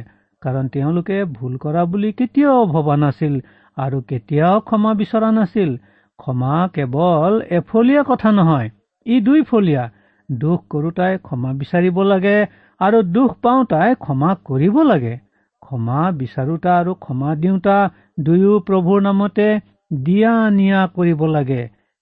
কাৰণ 0.47 0.67
তেওঁলোকে 0.73 1.19
ভুল 1.37 1.53
কৰা 1.63 1.83
বুলি 1.93 2.11
কেতিয়াও 2.19 2.65
ভবা 2.73 2.95
নাছিল 3.03 3.37
আৰু 3.77 4.01
কেতিয়াও 4.09 4.65
ক্ষমা 4.67 4.91
বিচৰা 4.99 5.29
নাছিল। 5.37 5.71
ক্ষমা 6.19 6.55
কেৱল 6.75 7.33
এফলীয়া 7.57 8.03
কথা 8.09 8.29
নহয় 8.31 8.69
ই 9.05 9.15
দুইফলীয়া। 9.21 9.83
দুখ 10.29 10.59
কৰোতাই 10.69 11.17
ক্ষমা 11.25 11.51
বিচাৰিব 11.59 11.97
লাগে 12.03 12.37
আৰু 12.81 12.97
দুখ 13.15 13.31
পাওঁতাই 13.43 13.95
ক্ষমা 13.95 14.29
কৰিব 14.47 14.75
লাগে। 14.87 15.15
ক্ষমা 15.61 16.01
বিচাৰোতা 16.19 16.71
আৰু 16.79 16.93
ক্ষমা 17.03 17.29
দিওঁতা 17.35 17.77
দুয়ো 18.19 18.53
প্ৰভুৰ 18.67 18.99
নামতে 19.01 19.47
দিয়া 19.91 20.33
নিয়া 20.49 20.81
কৰিব 20.95 21.21
লাগে। 21.35 21.61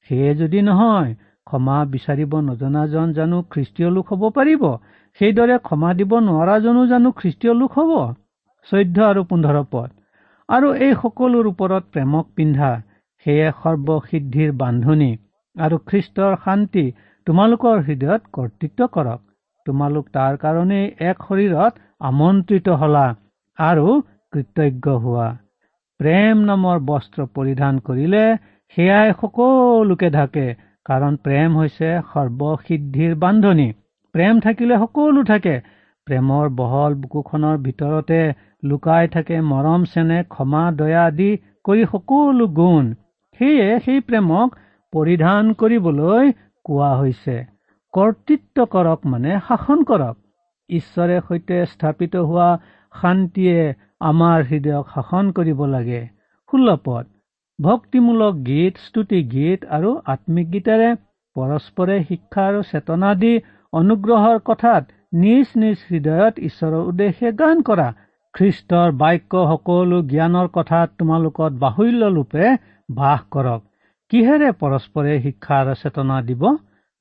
সেয়ে 0.09 0.31
যদি 0.35 0.59
নহয় 0.61 1.11
ক্ষমা 1.47 1.77
বিচাৰিব 1.93 2.31
নজনাজন 2.41 3.07
জানো 3.13 3.37
খ্ৰীষ্টীয় 3.51 3.89
লোক 3.95 4.05
হ'ব 4.13 4.23
পাৰিব? 4.37 4.63
সেইদৰে 5.19 5.57
ক্ষমা 5.59 5.89
দিব 5.93 6.11
নোৱাৰাজনো 6.27 6.83
জানো 6.87 7.09
খ্ৰীষ্টীয় 7.19 7.53
লোক 7.53 7.71
হ'ব? 7.79 7.91
চৈধ্য 8.67 8.97
আৰু 9.07 9.21
পোন্ধৰ 9.29 9.57
পদ। 9.71 9.89
আৰু 10.49 10.67
এই 10.85 10.93
সকলোৰ 11.01 11.45
ওপৰত 11.51 11.83
প্ৰেমক 11.93 12.25
পিন্ধা 12.35 12.71
সেয়ে 13.25 13.47
সৰ্বসিদ্ধিৰ 13.61 14.51
বান্ধনি 14.61 15.11
আৰু 15.55 15.75
খ্ৰীষ্টৰ 15.89 16.33
শান্তি 16.43 16.85
তোমালোকৰ 17.27 17.75
হৃদয়ত 17.87 18.23
কৰ্তৃত্ব 18.33 18.87
কৰক। 18.95 19.21
তোমালোক 19.65 20.05
তাৰ 20.15 20.33
কাৰণেই 20.43 20.85
এক 21.09 21.17
শৰীৰত 21.27 21.73
আমন্ত্ৰিত 22.09 22.67
হলা 22.81 23.05
আৰু 23.57 23.87
কৃতজ্ঞ 24.33 24.97
হোৱা। 25.03 25.29
প্ৰেম 25.99 26.43
নামৰ 26.45 26.77
বস্ত্ৰ 26.89 27.25
পৰিধান 27.35 27.79
কৰিলে 27.87 28.23
সেয়াই 28.77 29.09
সকলোকে 29.21 30.09
ঢাকে 30.09 30.45
কাৰণ 30.85 31.13
প্ৰেম 31.25 31.49
হৈছে 31.59 31.89
সৰ্বসিদ্ধিৰ 32.11 33.13
বান্ধনি। 33.23 33.67
প্ৰেম 34.15 34.41
থাকিলে 34.45 34.75
সকলো 34.83 35.23
থাকে 35.31 35.55
প্ৰেমৰ 36.07 36.45
বহল 36.57 36.91
বুকুখনৰ 37.01 37.55
ভিতৰতে 37.65 38.19
লুকাই 38.69 39.09
থাকে 39.13 39.37
মৰম 39.47 39.81
চেনে 39.93 40.19
ক্ষমা 40.33 40.63
দয়া 40.79 41.03
আদি 41.05 41.31
কৰি 41.65 41.83
সকলো 41.91 42.45
গুণ। 42.59 42.85
সেয়ে 43.39 43.67
সেই 43.85 43.99
প্ৰেমক 44.07 44.55
পৰিধান 44.93 45.53
কৰিবলৈ 45.61 46.31
কোৱা 46.65 46.91
হৈছে। 46.99 47.35
কৰ্তৃত্ব 47.93 48.65
কৰক 48.75 49.09
মানে 49.11 49.31
শাসন 49.47 49.83
কৰক। 49.89 50.15
ঈশ্বৰে 50.69 51.17
সৈতে 51.27 51.57
স্থাপিত 51.71 52.23
হোৱা 52.29 52.47
শান্তিয়ে 52.93 53.59
আমাৰ 54.09 54.39
হৃদয়ক 54.49 54.85
শাসন 54.95 55.25
কৰিব 55.31 55.59
লাগে। 55.73 56.01
ষোল্ল 56.49 56.77
পদ। 56.85 57.05
ভক্তিমূলক 57.59 58.39
গীত 58.47 58.73
স্তুতি 58.85 59.19
গীত 59.33 59.59
আৰু 59.75 59.91
আত্মিক 60.13 60.47
গীতেৰে 60.53 60.89
পৰস্পৰে 61.35 61.97
শিক্ষা 62.09 62.43
আৰু 62.47 62.63
চেতনা 62.71 63.11
দি 63.21 63.33
অনুগ্ৰহৰ 63.73 64.37
কথাত 64.45 64.83
নিজ 65.21 65.53
নিজ 65.61 65.77
হৃদয়ত 65.89 66.43
ঈশ্বৰৰ 66.47 66.83
উদ্দেশ্যে 66.89 67.31
গান 67.41 67.61
কৰা। 67.69 67.87
খ্ৰীষ্টৰ 68.35 68.89
বাক্য 69.01 69.41
সকলো 69.49 69.97
জ্ঞানৰ 70.11 70.47
কথাত 70.55 71.01
তোমালোকত 71.01 71.51
বাহুল্য 71.59 72.07
ৰূপে 72.15 72.47
বাস 72.89 73.21
কৰক। 73.35 73.61
কিহেৰে 74.11 74.49
পৰস্পৰে 74.63 75.13
শিক্ষা 75.25 75.59
আৰু 75.59 75.75
চেতনা 75.83 76.17
দিব? 76.29 76.43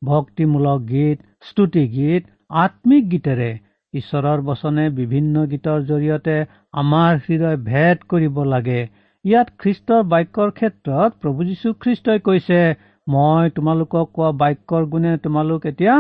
ভক্তিমূলক 0.03 0.85
গীত 0.91 1.49
স্তুতি 1.49 1.83
গীত 1.95 2.23
আত্মিক 2.63 3.09
গীতেৰে। 3.15 3.49
ঈশ্বৰৰ 3.95 4.45
বচনে 4.51 4.85
বিভিন্ন 5.01 5.43
গীতৰ 5.51 5.81
জৰিয়তে 5.91 6.37
আমাৰ 6.83 7.19
হৃদয় 7.27 7.59
ভেদ 7.71 8.07
কৰিব 8.15 8.39
লাগে। 8.53 8.79
ইয়াত 9.25 9.49
খ্ৰীষ্টৰ 9.61 10.07
বাক্যৰ 10.15 10.55
ক্ষেত্ৰত 10.59 11.11
প্ৰভু 11.21 11.49
যীশুখ্ৰীষ্টই 11.49 12.25
কৈছে 12.29 12.61
মই 13.07 13.55
তোমালোকক 13.59 14.07
কোৱা 14.17 14.31
বাক্যৰ 14.45 14.89
গুণে 14.95 15.17
তোমালোক 15.27 15.69
এতিয়া 15.73 15.95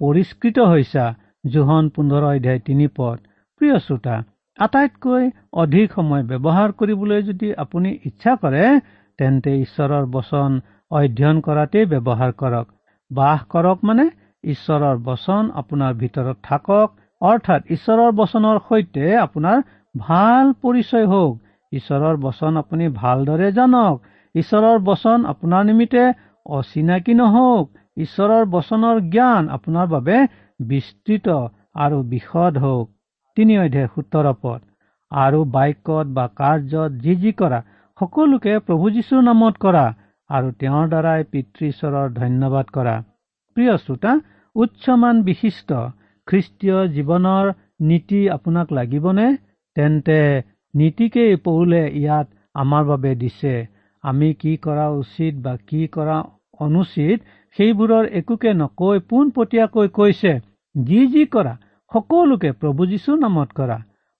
পৰিষ্কৃত 0.00 0.68
হৈছা। 0.72 1.06
জোহন 1.54 1.94
পোন্ধৰ 1.94 2.28
অধ্যায় 2.32 2.60
তিনি 2.66 2.86
পদ। 2.98 3.18
প্ৰিয় 3.60 3.76
শ্ৰোতা 3.86 4.16
আটাইতকৈ 4.60 5.24
অধিক 5.54 5.92
সময় 5.94 6.24
ব্যৱহাৰ 6.30 6.72
কৰিবলৈ 6.80 7.22
যদি 7.26 7.48
আপুনি 7.64 7.90
ইচ্ছা 8.08 8.32
কৰে 8.42 8.64
তেন্তে 9.18 9.52
ঈশ্বৰৰ 9.58 10.08
বচন 10.16 10.58
অধ্যয়ন 10.90 11.38
কৰাতেই 11.46 11.86
ব্যৱহাৰ 11.92 12.32
কৰক। 12.42 12.66
বাস 13.10 13.40
কৰক 13.54 13.78
মানে 13.82 14.04
ঈশ্বৰৰ 14.44 15.00
বচন 15.06 15.48
আপোনাৰ 15.62 15.96
ভিতৰত 16.02 16.36
থাকক 16.42 16.88
অৰ্থাৎ 17.22 17.72
ঈশ্বৰৰ 17.76 18.12
বচনৰ 18.20 18.60
সৈতে 18.68 19.08
আপোনাৰ 19.22 19.64
ভাল 19.94 20.52
পৰিচয় 20.62 21.06
হওক। 21.06 21.34
ঈশ্বৰৰ 21.72 22.16
বচন 22.20 22.52
আপুনি 22.56 22.92
ভালদৰে 23.00 23.50
জানক। 23.52 23.94
ঈশ্বৰৰ 24.34 24.78
বচন 24.84 25.18
আপোনাৰ 25.32 25.62
নিমিত্তে 25.64 26.04
অচিনাকি 26.46 27.14
নহওক। 27.14 27.66
ঈশ্বৰৰ 27.96 28.44
বচনৰ 28.52 28.96
জ্ঞান 29.12 29.52
আপোনাৰ 29.56 29.92
বাবে 29.94 30.16
বিস্তৃত 30.60 31.26
আৰু 31.80 31.98
বিশদ 32.12 32.54
হওক। 32.58 32.88
তিনি 33.36 33.54
অধ্যায় 33.58 33.88
সোতৰ 33.94 34.26
পদ। 34.42 34.60
আৰু 35.12 35.40
বাক্যত 35.54 36.06
বা 36.16 36.24
কাৰ্যত 36.40 36.90
যি 37.04 37.14
যি 37.22 37.32
কৰা 37.40 37.60
সকলোকে 37.98 38.52
প্ৰভু 38.66 38.90
যীশুৰ 38.96 39.22
নামত 39.28 39.54
কৰা 39.64 39.84
আৰু 40.30 40.48
তেওঁৰ 40.60 40.86
দ্বাৰাই 40.92 41.24
পিতৃ 41.32 41.62
ঈশ্বৰৰ 41.72 42.06
ধন্যবাদ 42.14 42.66
কৰা। 42.76 42.94
প্ৰিয় 43.56 43.74
শ্ৰোতা 43.84 44.12
উচ্চমান 44.56 45.16
বিশিষ্ট 45.22 45.68
খ্ৰীষ্টীয় 46.28 46.78
জীৱনৰ 46.96 47.46
নীতি 47.88 48.20
আপোনাক 48.36 48.72
লাগিবনে? 48.72 49.26
তেন্তে 49.76 50.18
নীতিকেই 50.74 51.36
পৌলে 51.46 51.82
ইয়াত 52.00 52.26
আমাৰ 52.54 52.84
বাবে 52.84 53.12
দিছে। 53.14 53.54
আমি 54.04 54.28
কি 54.34 54.52
কৰা 54.64 54.86
উচিত 55.00 55.34
বা 55.44 55.54
কি 55.68 55.80
কৰা 55.96 56.16
অনুচিত 56.60 57.18
সেইবোৰৰ 57.56 58.04
একোকে 58.20 58.50
নকৈ 58.54 58.96
পোনপটীয়াকৈ 59.10 59.88
কৈছে। 59.98 60.32
যি 60.74 61.00
যি 61.12 61.22
কৰা 61.34 61.54
সকলোকে 61.90 62.50
প্ৰভু 62.60 62.86
যীশুৰ 62.90 63.16
নামত 63.20 63.54
কৰা। 63.54 63.76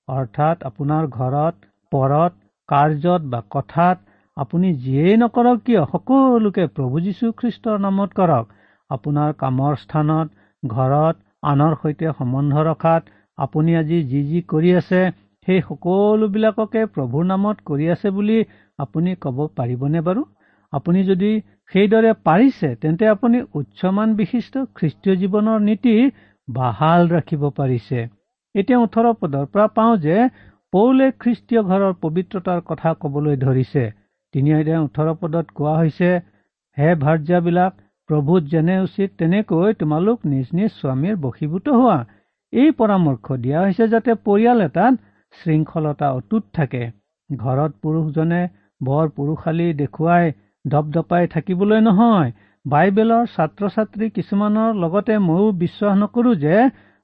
অৰ্থাৎ 0.08 0.62
আপোনাৰ 0.68 1.04
ঘৰত 1.16 1.68
পৰত 1.92 2.32
কাৰ্যত 2.68 3.28
বা 3.32 3.40
কথাত 3.50 3.96
আপুনি 4.36 4.72
যিয়েই 4.82 5.20
নকৰক 5.22 5.60
কিয় 5.66 5.82
সকলোকে 5.92 6.64
প্ৰভু 6.76 7.02
যীশু 7.04 7.30
খ্ৰীষ্টৰ 7.38 7.76
নামত 7.84 8.10
কৰক। 8.20 8.46
আপোনাৰ 8.90 9.30
কামৰ 9.42 9.76
স্থানত 9.82 10.72
ঘৰত 10.72 11.16
আনৰ 11.42 11.76
সৈতে 11.82 12.12
সম্বন্ধ 12.18 12.64
ৰখাত 12.68 13.02
আপুনি 13.38 13.76
আজি 13.76 13.98
যি 14.10 14.22
যি 14.30 14.40
কৰি 14.52 14.72
আছে 14.80 15.00
সেই 15.48 15.60
সকলোবিলাককে 15.68 16.82
প্ৰভুৰ 16.94 17.24
নামত 17.26 17.56
কৰি 17.70 17.86
আছে 17.94 18.12
বুলি 18.16 18.38
আপুনি 18.78 19.14
ক'ব 19.24 19.38
পাৰিবনে 19.58 20.00
বাৰু? 20.08 20.22
আপুনি 20.72 21.00
যদি 21.04 21.30
সেইদৰে 21.72 22.10
পাৰিছে 22.26 22.68
তেন্তে 22.82 23.04
আপুনি 23.14 23.38
উচ্চমান 23.60 24.08
বিশিষ্ট 24.20 24.54
খ্ৰীষ্টীয় 24.76 25.14
জীৱনৰ 25.22 25.58
নীতি 25.68 25.94
বাহাল 26.50 27.08
ৰাখিব 27.08 27.42
পাৰিছে। 27.58 27.98
এতিয়া 28.54 28.78
ওঠৰ 28.78 29.06
পদৰ 29.20 29.44
পৰা 29.52 29.66
পাওঁ 29.76 29.96
যে 30.04 30.16
পৌলে 30.72 31.06
খ্ৰীষ্টীয় 31.20 31.62
ঘৰৰ 31.62 31.94
পবিত্ৰতাৰ 32.02 32.60
কথা 32.68 32.90
কবলৈ 33.00 33.36
ধৰিছে। 33.44 33.84
তিনি 34.34 34.50
ওঠৰ 34.76 35.08
পদত 35.20 35.46
কোৱা 35.54 35.74
হৈছে 35.78 36.10
হে 36.76 36.88
ভাৰ্যাবিলাক 37.04 37.72
প্ৰভূত 38.08 38.42
যেনে 38.52 38.76
উচিত 38.80 39.10
তেনেকৈ 39.18 39.74
তোমালোক 39.80 40.26
নিজ 40.26 40.46
নিজ 40.52 40.70
স্বামীৰ 40.76 41.16
বশীভূত 41.24 41.66
হোৱা। 41.76 41.98
এই 42.52 42.70
পৰামৰ্শ 42.78 43.36
দিয়া 43.42 43.58
হৈছে 43.60 43.88
যাতে 43.88 44.14
পৰিয়াল 44.26 44.58
এটাত 44.60 44.94
শৃংখলতা 45.34 46.08
অটুট 46.12 46.44
থাকে। 46.52 46.82
ঘৰত 47.30 47.72
পুৰুষজনে 47.82 48.42
বৰ 48.80 49.10
পুৰুষালী 49.16 49.66
দেখুৱাই 49.74 50.32
ধপধপাই 50.64 51.28
থাকিবলৈ 51.34 51.80
নহয়। 51.80 52.30
বাইবেলৰ 52.66 53.28
ছাত্ৰ 53.34 53.68
ছাত্ৰী 53.74 54.06
কিছুমানৰ 54.16 54.74
লগতে 54.80 55.14
ময়ো 55.18 55.46
বিশ্বাস 55.60 55.94
নকৰো 56.00 56.32
যে 56.40 56.56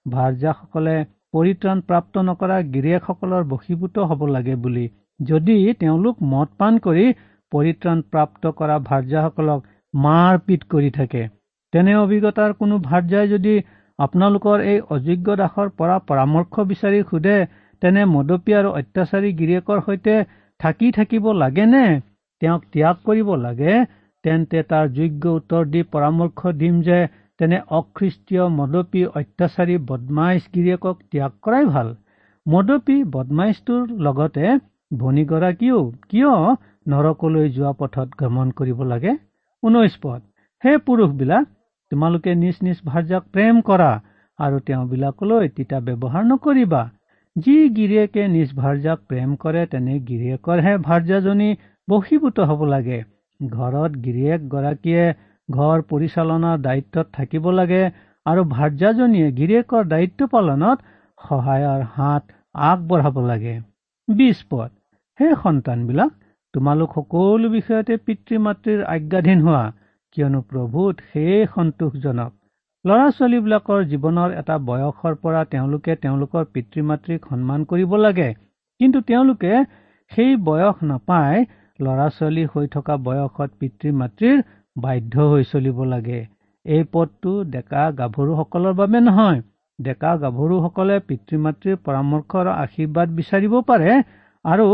ভাৰ্যাসকলে 0.06 0.96
পৰিত্ৰাণ 1.34 1.80
প্ৰাপ্ত 1.88 2.24
নকৰা 2.26 2.58
গিৰিয়েকসকলৰ 2.74 3.46
বশীভূত 3.52 4.04
হ'ব 4.10 4.26
লাগে 4.34 4.54
বুলি। 4.64 4.84
যদি 5.20 5.56
তেওঁলোক 5.80 6.20
মদ 6.32 6.52
পান 6.58 6.78
কৰি 6.78 7.06
পৰিত্ৰাণ 7.52 8.02
প্ৰাপ্ত 8.12 8.52
কৰা 8.58 8.76
ভাৰ্যাসকলক 8.84 9.60
মাৰ 9.94 10.38
পিত 10.46 10.62
কৰি 10.72 10.90
থাকে 10.90 11.22
তেনে 11.72 11.94
অভিজ্ঞতাৰ 11.96 12.52
কোনো 12.60 12.78
ভাৰ্যাই 12.84 13.26
যদি 13.28 13.54
আপোনালোকৰ 13.98 14.58
এই 14.72 14.78
অযোগ্য 14.90 15.36
দাসৰ 15.40 15.68
পৰা 15.78 15.96
পৰামৰ্শ 16.08 16.66
বিচাৰি 16.70 17.00
সোধে 17.10 17.36
তেনে 17.82 18.02
মদপী 18.14 18.52
আৰু 18.60 18.70
অত্যাচাৰী 18.80 19.30
গিৰিয়েকৰ 19.40 19.78
সৈতে 19.86 20.14
থাকি 20.60 20.88
থাকিব 20.92 21.24
লাগেনে? 21.42 21.84
তেওঁক 22.42 22.62
ত্যাগ 22.72 22.96
কৰিব 23.04 23.28
লাগে 23.42 23.74
তেন্তে 24.26 24.62
তাৰ 24.70 24.86
যোগ্য 24.94 25.32
উত্তৰ 25.38 25.66
দি 25.72 25.82
পৰামৰ্শ 25.92 26.52
দিম 26.60 26.78
যে 26.86 26.98
তেনে 27.40 27.58
অখ্ৰীষ্টীয় 27.78 28.44
মদপী 28.58 29.02
অত্যাচাৰী 29.20 29.76
বদমাইচ 29.88 30.44
গিৰিয়েকক 30.54 30.96
ত্যাগ 31.10 31.32
কৰাই 31.44 31.64
ভাল। 31.74 31.88
মদপী 32.46 32.96
বদমাইচটোৰ 33.14 33.82
লগতে 34.06 34.54
ভনীগৰাকীও 34.98 35.78
কিয় 36.10 36.32
নৰকলৈ 36.92 37.46
যোৱা 37.54 37.72
পথত 37.80 38.08
ভ্ৰমণ 38.18 38.50
কৰিব 38.58 38.82
লাগে? 38.90 39.12
ঊনৈশ 39.62 39.94
পদ। 40.02 40.20
সেই 40.64 40.76
পুৰুষবিলাক 40.86 41.48
তোমালোকে 41.92 42.34
নিজ 42.42 42.56
নিজ 42.66 42.78
ভাৰ্যাক 42.86 43.24
প্ৰেম 43.34 43.58
কৰা 43.68 43.90
আৰু 44.38 44.56
তেওঁবিলাকলৈ 44.68 45.50
তিতা 45.56 45.78
ব্যৱহাৰ 45.88 46.24
নকৰিবা। 46.30 46.82
যি 47.36 47.56
গিৰিয়েকে 47.76 48.22
নিজ 48.28 48.54
ভাৰ্যাক 48.60 48.98
প্ৰেম 49.10 49.34
কৰে 49.42 49.62
তেনে 49.72 49.94
গিৰিয়েকৰহে 50.08 50.74
ভাৰ্যাজনী 50.88 51.50
বশীভূত 51.88 52.48
হ'ব 52.50 52.64
লাগে। 52.74 52.98
ঘৰত 53.40 53.92
গিৰিয়েক 54.04 54.40
গৰাকীয়ে 54.48 55.04
ঘৰ 55.48 55.82
পৰিচালনাৰ 55.90 56.60
দায়িত্বত 56.60 57.06
থাকিব 57.12 57.44
লাগে 57.50 57.82
আৰু 58.26 58.42
ভাৰ্যাজনীয়ে 58.50 59.28
গিৰিয়েকৰ 59.38 59.82
দায়িত্ব 59.88 60.20
পালনত 60.26 60.78
সহায়ৰ 61.18 61.82
হাত 61.94 62.22
আগবঢ়াব 62.68 63.16
লাগে। 63.26 63.54
বিশ 64.08 64.38
পদ। 64.50 64.70
সেই 65.18 65.34
সন্তানবিলাক 65.42 66.10
তোমালোক 66.54 66.88
সকলো 66.94 67.48
বিষয়তে 67.50 67.94
পিতৃ 68.06 68.38
মাতৃৰ 68.38 68.80
আজ্ঞাধীন 68.94 69.38
হোৱা 69.46 69.64
কিয়নো 70.16 70.40
প্ৰভূত 70.50 70.94
সেয়ে 71.10 71.38
সন্তোষজনক। 71.54 72.32
ল'ৰা 72.84 73.06
ছোৱালীবিলাকৰ 73.10 73.80
জীৱনৰ 73.92 74.34
এটা 74.40 74.56
বয়সৰ 74.66 75.14
পৰা 75.22 75.40
তেওঁলোকে 75.52 75.92
তেওঁলোকৰ 76.02 76.44
পিতৃ 76.52 76.80
মাতৃক 76.90 77.20
সন্মান 77.30 77.64
কৰিব 77.70 77.94
লাগে 77.96 78.28
কিন্তু 78.80 78.98
তেওঁলোকে 79.10 79.52
সেই 80.12 80.32
বয়স 80.48 80.76
নাপায় 80.82 81.40
ল'ৰা 81.78 82.06
ছোৱালী 82.08 82.44
হৈ 82.52 82.66
থকা 82.74 82.94
বয়সত 83.06 83.50
পিতৃ 83.60 83.88
মাতৃৰ 84.00 84.36
বাধ্য 84.76 85.14
হৈ 85.30 85.44
চলিব 85.52 85.78
লাগে। 85.84 86.20
এই 86.66 86.82
পদটো 86.92 87.32
ডেকা 87.50 87.82
গাভৰুসকলৰ 87.98 88.74
বাবে 88.80 89.00
নহয়। 89.00 89.40
ডেকা 89.78 90.12
গাভৰুসকলে 90.22 90.96
পিতৃ 91.08 91.36
মাতৃৰ 91.44 91.76
পৰামৰ্শ 91.86 92.30
আৰু 92.40 92.50
আশীৰ্বাদ 92.64 93.08
বিচাৰিব 93.18 93.54
পাৰে 93.70 93.90
আৰু 94.44 94.66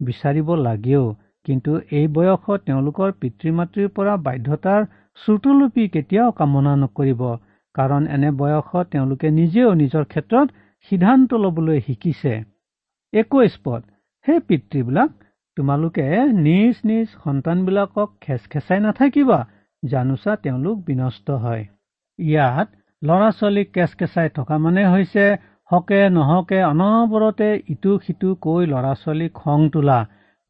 বিচাৰিব 0.00 0.48
লাগেও। 0.66 1.04
কিন্তু 1.46 1.72
এই 1.98 2.06
বয়সত 2.16 2.58
তেওঁলোকৰ 2.66 3.08
পিতৃ 3.20 3.50
মাতৃৰ 3.58 3.88
পৰা 3.96 4.14
বাধ্যতাৰ 4.26 4.80
শ্ৰুতলোপী 5.20 5.84
কেতিয়াও 5.94 6.30
কামনা 6.38 6.72
নকৰিব। 6.82 7.22
কাৰণ 7.74 8.02
এনে 8.14 8.30
বয়সত 8.40 8.84
তেওঁলোকে 8.92 9.28
নিজেও 9.30 9.70
নিজৰ 9.82 10.04
ক্ষেত্ৰত 10.12 10.48
সিদ্ধান্ত 10.90 11.30
লবলৈ 11.44 11.78
শিকিছে। 11.86 12.34
একৈশ 13.12 13.54
পদ। 13.64 13.82
সেই 14.26 14.40
পিতৃবিলাক 14.48 15.10
তোমালোকে 15.58 16.06
নিজ 16.46 16.74
নিজ 16.84 17.06
সন্তানবিলাকক 17.24 18.08
খেচ 18.20 18.42
খেচাই 18.50 18.80
নাথাকিবা 18.80 19.38
জানোচা 19.82 20.32
তেওঁলোক 20.36 20.76
বিনষ্ট 20.88 21.26
হয়। 21.44 21.64
ইয়াত 22.18 22.68
ল'ৰা 23.02 23.30
ছোৱালীক 23.38 23.68
কেচ 23.74 23.90
কেঁচাই 23.94 24.28
থকা 24.36 24.54
মানে 24.58 24.82
হৈছে 24.88 25.24
হকে 25.70 26.00
নহকে 26.08 26.58
অনবৰতে 26.72 27.48
ইটো 27.68 27.92
সিটো 28.04 28.30
কৈ 28.44 28.62
ল'ৰা 28.66 28.92
ছোৱালীক 29.02 29.32
খং 29.34 29.60
তোলা। 29.72 29.98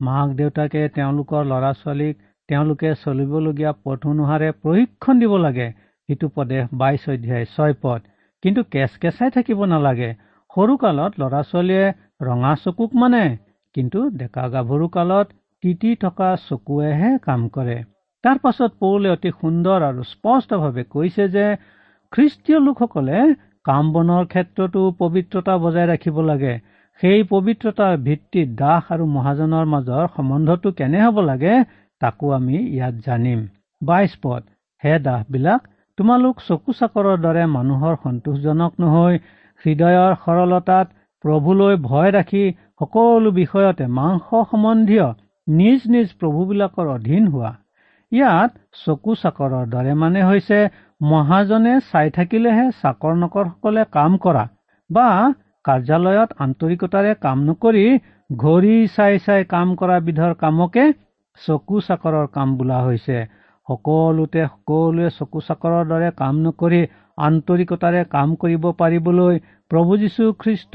মাক 0.00 0.28
দেউতাকে 0.38 0.82
তেওঁলোকৰ 0.96 1.42
ল'ৰা 1.52 1.72
ছোৱালীক 1.80 2.14
তেওঁলোকে 2.48 2.90
চলিবলগীয়া 3.04 3.72
পথ 3.84 4.00
অনুসাৰে 4.06 4.48
প্ৰশিক্ষণ 4.62 5.14
দিব 5.22 5.32
লাগে। 5.36 5.68
সিটো 6.08 6.26
পদে 6.34 6.58
বাইছ 6.80 7.02
অধ্যায় 7.08 7.46
ছয় 7.54 7.74
পদ। 7.82 8.00
কিন্তু 8.42 8.60
কেচ 8.72 8.92
কেঁচাই 9.02 9.30
থাকিব 9.30 9.60
নালাগে। 9.72 10.10
সৰুকালত 10.50 11.12
ল'ৰা 11.20 11.40
ছোৱালীয়ে 11.50 11.86
ৰঙা 12.26 12.52
চকুক 12.62 12.90
মানে 13.02 13.22
কিন্তু 13.74 14.00
ডেকা 14.18 14.44
গাভৰু 14.54 14.86
কালত 14.96 15.26
তিতি 15.62 15.90
থকা 16.02 16.28
চকুৱেহে 16.46 17.10
কাম 17.26 17.40
কৰে। 17.54 17.78
তাৰ 18.24 18.38
পাছত 18.44 18.70
পৌলে 18.82 19.08
অতি 19.10 19.30
সুন্দৰ 19.34 19.84
আৰু 19.88 20.02
স্পষ্টভাৱে 20.12 20.84
কৈছে 20.94 21.24
যে 21.34 21.44
খ্ৰীষ্টীয় 22.12 22.58
লোকসকলে 22.66 23.18
কাম 23.64 23.84
বনৰ 23.94 24.24
ক্ষেত্ৰতো 24.32 24.80
পবিত্ৰতা 25.00 25.54
বজাই 25.64 25.86
ৰাখিব 25.92 26.16
লাগে। 26.30 26.54
সেই 27.00 27.20
পবিত্ৰতাৰ 27.32 27.94
ভিত্তিত 28.06 28.48
দাস 28.60 28.84
আৰু 28.94 29.04
মহাজনৰ 29.16 29.66
মাজৰ 29.74 30.04
সম্বন্ধটো 30.14 30.68
কেনে 30.78 31.00
হ'ব 31.04 31.16
লাগে 31.30 31.54
তাকো 32.00 32.26
আমি 32.38 32.56
ইয়াত 32.76 32.94
জানিম। 33.06 33.40
বাইশ 33.82 34.12
পদ 34.22 34.42
হে 34.82 34.94
দাহবিলাক 35.04 35.60
তোমালোক 35.98 36.40
চকু 36.48 36.70
চাকৰৰ 36.78 37.18
দৰে 37.24 37.44
মানুহৰ 37.52 37.94
সন্তোষজনক 38.02 38.72
নহৈ 38.82 39.14
হৃদয়ৰ 39.60 40.12
সৰলতাত 40.24 40.86
প্ৰভুলৈ 41.24 41.74
ভয় 41.84 42.10
ৰাখি 42.16 42.44
সকলো 42.80 43.30
বিষয়তে 43.40 43.84
মাংস 43.98 44.26
সম্বন্ধীয় 44.50 45.06
নিজ 45.46 45.80
নিজ 45.94 46.08
প্ৰভুবিলাকৰ 46.20 46.86
অধীন 46.96 47.24
হোৱা। 47.32 47.50
ইয়াত 48.12 48.50
চকু 48.82 49.12
চাকৰৰ 49.22 49.64
দৰে 49.72 49.92
মানে 50.02 50.20
হৈছে 50.28 50.58
মহাজনে 51.00 51.74
চাই 51.90 52.08
থাকিলেহে 52.16 52.66
চাকৰ 52.82 53.14
নকৰসকলে 53.22 53.82
কাম 53.96 54.12
কৰা 54.24 54.44
বা 54.90 55.08
কাৰ্যালয়ত 55.64 56.30
আন্তৰিকতাৰে 56.44 57.12
কাম 57.24 57.38
নকৰি 57.48 57.84
ঘড়ী 58.30 58.76
চাই 58.96 59.14
চাই 59.26 59.42
কাম 59.52 59.68
কৰা 59.80 59.96
বিধৰ 60.06 60.32
কামকে 60.42 60.84
চকু 61.38 61.76
চাকৰৰ 61.88 62.26
কাম 62.36 62.48
বোলা 62.58 62.78
হৈছে। 62.86 63.18
সকলোতে 63.68 64.42
সকলোৱে 64.46 65.06
চকু 65.18 65.38
চাকৰৰ 65.48 65.84
দৰে 65.90 66.08
কাম 66.20 66.34
নকৰি 66.44 66.80
আন্তৰিকতাৰে 67.18 68.00
কাম 68.14 68.28
কৰিব 68.42 68.64
পাৰিবলৈ 68.80 69.34
প্ৰভু 69.70 69.92
যীশু 70.02 70.24
খ্ৰীষ্ট 70.40 70.74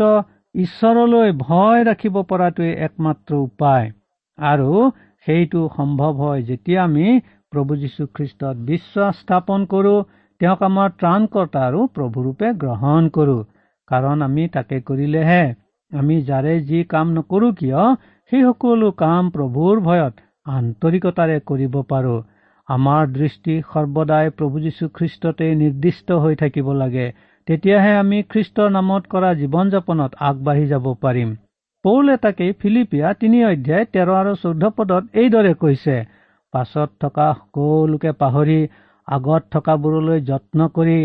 ঈশ্বৰলৈ 0.56 1.32
ভয় 1.38 1.84
ৰাখিব 1.84 2.18
পৰাটোৱে 2.32 2.74
একমাত্ৰ 2.88 3.38
উপায়। 3.44 3.88
আৰু 4.40 4.92
সেইটো 5.28 5.62
সম্ভৱ 5.78 6.14
হয় 6.14 6.42
যেতিয়া 6.42 6.84
আমি 6.84 7.08
প্ৰভু 7.52 7.76
যীশুখ্ৰীষ্টত 7.76 8.56
বিশ্বাস 8.68 9.20
স্থাপন 9.20 9.66
কৰো 9.66 9.96
তেওঁক 10.42 10.64
আমাৰ 10.68 10.94
ত্ৰাণকৰ্তা 11.00 11.64
আৰু 11.68 11.82
প্ৰভুৰূপে 11.96 12.54
গ্ৰহণ 12.64 13.10
কৰো। 13.18 13.38
কাৰণ 13.90 14.26
আমি 14.28 14.48
তাকে 14.48 14.82
কৰিলেহে 14.82 15.44
আমি 15.92 16.16
যাৰে 16.22 16.54
যি 16.70 16.84
কাম 16.94 17.08
নকৰো 17.18 17.50
কিয় 17.60 17.82
সেই 18.32 18.44
সকলো 18.44 18.92
কাম 19.04 19.30
প্ৰভুৰ 19.36 19.82
ভয়ত 19.88 20.14
আন্তৰিকতাৰে 20.52 21.38
কৰিব 21.50 21.76
পাৰো। 21.92 22.16
আমাৰ 22.70 23.12
দৃষ্টি 23.18 23.56
সৰ্বদাই 23.74 24.30
প্ৰভু 24.38 24.60
যীশুখ্ৰীষ্টতে 24.60 25.48
নিৰ্দিষ্ট 25.56 26.08
হৈ 26.24 26.36
থাকিব 26.36 26.68
লাগে। 26.82 27.08
তেতিয়াহে 27.48 27.94
আমি 28.02 28.20
খ্ৰীষ্টৰ 28.32 28.70
নামত 28.74 29.04
কৰা 29.14 29.30
জীৱন 29.40 29.72
যাপনত 29.74 30.12
আগবাঢ়ি 30.28 30.66
যাব 30.68 30.86
পাৰিম। 31.06 31.30
পৌলে 31.86 32.16
তাকেই 32.24 32.52
ফিলিপিয়া 32.60 33.08
তিনি 33.22 33.40
অধ্যায় 33.46 33.86
তেৰ 33.94 34.10
আৰু 34.20 34.34
চৈধ্য 34.44 34.70
পদত 34.78 35.04
এইদৰে 35.22 35.54
কৈছে 35.64 35.96
পাছত 36.54 36.90
থকা 37.00 37.28
সকলোকে 37.40 38.12
পাহৰি 38.22 38.58
আগত 39.08 39.44
থকাবোৰলৈ 39.54 40.20
যত্ন 40.30 40.68
কৰি 40.78 40.98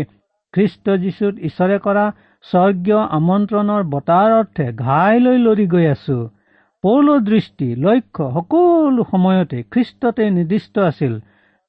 খ্ৰীষ্ট 0.53 0.95
যীশুত 1.03 1.33
ঈশ্বৰে 1.49 1.77
কৰা 1.85 2.05
স্বৰ্গীয় 2.45 3.01
আমন্ত্ৰণৰ 3.17 3.81
বতাৰ 3.93 4.35
অৰ্থে 4.39 4.65
ঘাই 4.83 5.15
লৈ 5.25 5.37
লৰি 5.45 5.65
গৈ 5.73 5.85
আছো। 5.93 6.17
পৌলৰ 6.83 7.19
দৃষ্টি 7.21 7.67
লক্ষ্য 7.85 8.25
সকলো 8.35 9.03
সময়তে 9.11 9.57
খ্ৰীষ্টতে 9.71 10.23
নিৰ্দিষ্ট 10.37 10.75
আছিল। 10.89 11.13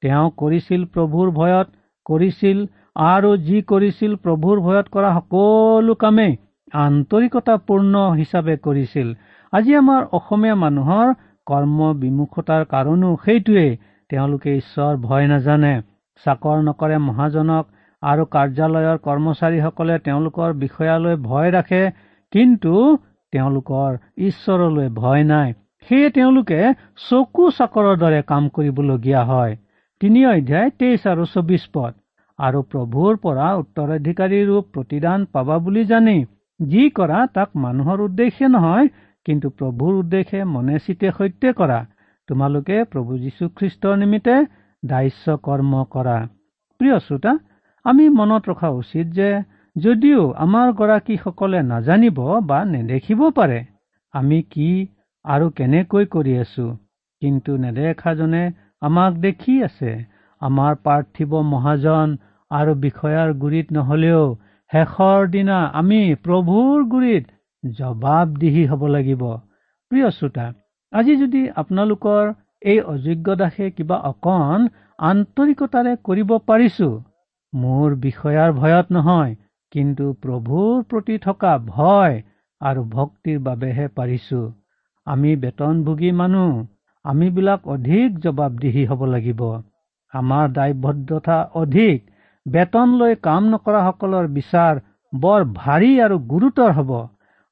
তেওঁ 0.03 0.27
কৰিছিল 0.41 0.83
প্ৰভুৰ 0.95 1.33
ভয়ত 1.39 1.69
কৰিছিল 2.07 2.59
আৰু 2.97 3.31
যি 3.47 3.59
কৰিছিল 3.63 4.17
প্ৰভুৰ 4.25 4.61
ভয়ত 4.61 4.87
কৰা 4.95 5.11
সকলো 5.17 5.95
কামেই 5.95 6.33
আন্তৰিকতাপূৰ্ণ 6.73 7.95
হিচাপে 8.17 8.57
কৰিছিল। 8.57 9.09
আজি 9.53 9.75
আমাৰ 9.75 10.03
অসমীয়া 10.19 10.57
মানুহৰ 10.65 11.15
কৰ্ম 11.47 11.93
বিমুখতাৰ 12.01 12.65
কাৰণো 12.65 13.11
সেইটোৱেই 13.25 13.79
তেওঁলোকে 14.11 14.57
ঈশ্বৰ 14.57 14.97
ভয় 15.07 15.27
নাজানে। 15.27 15.75
চাকৰ 16.25 16.59
নকৰে 16.65 16.99
মহাজনক 16.99 17.65
আৰু 18.03 18.25
কাৰ্যালয়ৰ 18.35 18.99
কৰ্মচাৰীসকলে 19.07 19.99
তেওঁলোকৰ 20.07 20.53
বিষয়ালৈ 20.63 21.17
ভয় 21.29 21.51
ৰাখে 21.51 21.83
কিন্তু 22.33 22.75
তেওঁলোকৰ 23.33 23.91
ঈশ্বৰলৈ 24.29 24.89
ভয় 25.01 25.25
নাই। 25.25 25.53
সেয়ে 25.89 26.11
তেওঁলোকে 26.11 26.61
চকু 27.09 27.51
চাকৰৰ 27.59 27.97
দৰে 28.03 28.21
কাম 28.31 28.49
কৰিবলগীয়া 28.57 29.23
হয়। 29.25 29.57
তিনি 30.01 30.21
অধ্যায় 30.27 30.71
তেইছ 30.79 31.03
আৰু 31.13 31.25
চৌবিশ 31.35 31.67
পদ। 31.75 31.93
আৰু 32.41 32.61
প্ৰভুৰ 32.73 33.17
পৰা 33.25 33.47
উত্তৰাধিকাৰী 33.63 34.39
ৰূপ 34.51 34.65
প্ৰতিদান 34.75 35.25
পাবা 35.35 35.57
বুলি 35.65 35.83
জানি 35.89 36.19
যি 36.61 36.83
কৰা 36.99 37.19
তাক 37.35 37.51
মানুহৰ 37.65 38.03
উদ্দেশ্যে 38.05 38.49
নহয় 38.55 38.87
কিন্তু 39.27 39.51
প্ৰভুৰ 39.59 39.93
উদ্দেশ্যে 40.03 40.41
মনে 40.55 40.77
চিতে 40.85 41.09
সত্য 41.19 41.53
কৰা। 41.59 41.79
তোমালোকে 42.29 42.77
প্ৰভু 42.93 43.13
যীশুখ্ৰীষ্টৰ 43.25 43.95
নিমিত্তে 44.03 44.37
দাস্য 44.83 45.37
কৰ্ম 45.47 45.73
কৰা। 45.95 46.17
প্ৰিয় 46.81 46.97
শ্ৰোতা 47.07 47.33
আমি 47.85 48.05
মনত 48.19 48.43
ৰখা 48.51 48.71
উচিত 48.81 49.07
যে 49.19 49.29
যদিও 49.77 50.23
আমাৰ 50.45 50.73
গৰাকীসকলে 50.81 51.61
নাজানিব 51.73 52.19
বা 52.49 52.59
নেদেখিব 52.75 53.21
পাৰে 53.39 53.61
আমি 54.15 54.39
কি 54.53 54.71
আৰু 55.25 55.47
কেনেকৈ 55.59 56.05
কৰি 56.15 56.35
আছো 56.45 56.67
কিন্তু 57.23 57.51
নেদেখাজনে 57.65 58.43
আমাক 58.81 59.13
দেখি 59.27 59.55
আছে। 59.69 59.91
আমাৰ 60.43 60.73
পাৰ্থিৱ 60.87 61.33
মহাজন 61.53 62.09
আৰু 62.51 62.73
বিষয়াৰ 62.85 63.29
গুৰিত 63.43 63.67
নহলেও 63.73 64.23
শেষৰ 64.73 65.29
দিনা 65.35 65.59
আমি 65.81 66.01
প্ৰভুৰ 66.25 66.87
গুৰিত 66.93 67.25
জবাবদিহি 67.79 68.65
হ'ব 68.71 68.83
লাগিব। 68.95 69.23
প্ৰিয় 69.91 70.09
শ্ৰোতা 70.19 70.47
আজি 70.93 71.15
যদি 71.17 71.43
আপোনালোকৰ 71.63 72.33
এই 72.63 72.79
অযোগ্য 72.93 73.37
দাসে 73.41 73.71
কিবা 73.77 73.97
অকণ 74.09 74.67
আন্তৰিকতাৰে 75.03 75.93
কৰিব 76.07 76.31
পাৰিছো 76.49 76.89
মোৰ 77.53 77.89
বিষয়াৰ 78.03 78.51
ভয়ত 78.53 78.87
নহয় 78.93 79.33
কিন্তু 79.73 80.05
প্ৰভুৰ 80.23 80.83
প্ৰতি 80.91 81.17
থকা 81.27 81.53
ভয় 81.69 82.17
আৰু 82.61 82.83
ভক্তিৰ 82.95 83.39
বাবেহে 83.47 83.87
পাৰিছো। 83.97 84.41
আমি 85.07 85.31
বেতনভোগী 85.37 86.11
মানুহ 86.13 86.51
আমিবিলাক 87.05 87.69
অধিক 87.75 88.19
জবাবদিহি 88.19 88.83
হ'ব 88.91 89.05
লাগিব। 89.07 89.43
আমাৰ 90.13 90.45
দায়বদ্ধতা 90.53 91.39
অধিক 91.55 91.99
বেতন 92.47 92.93
লৈ 92.95 93.17
কাম 93.23 93.49
নকৰাসকলৰ 93.51 94.29
বিচাৰ 94.33 94.81
বৰ 95.13 95.45
ভাৰী 95.55 95.91
আৰু 96.01 96.17
গুৰুতৰ 96.27 96.73
হ'ব। 96.73 96.91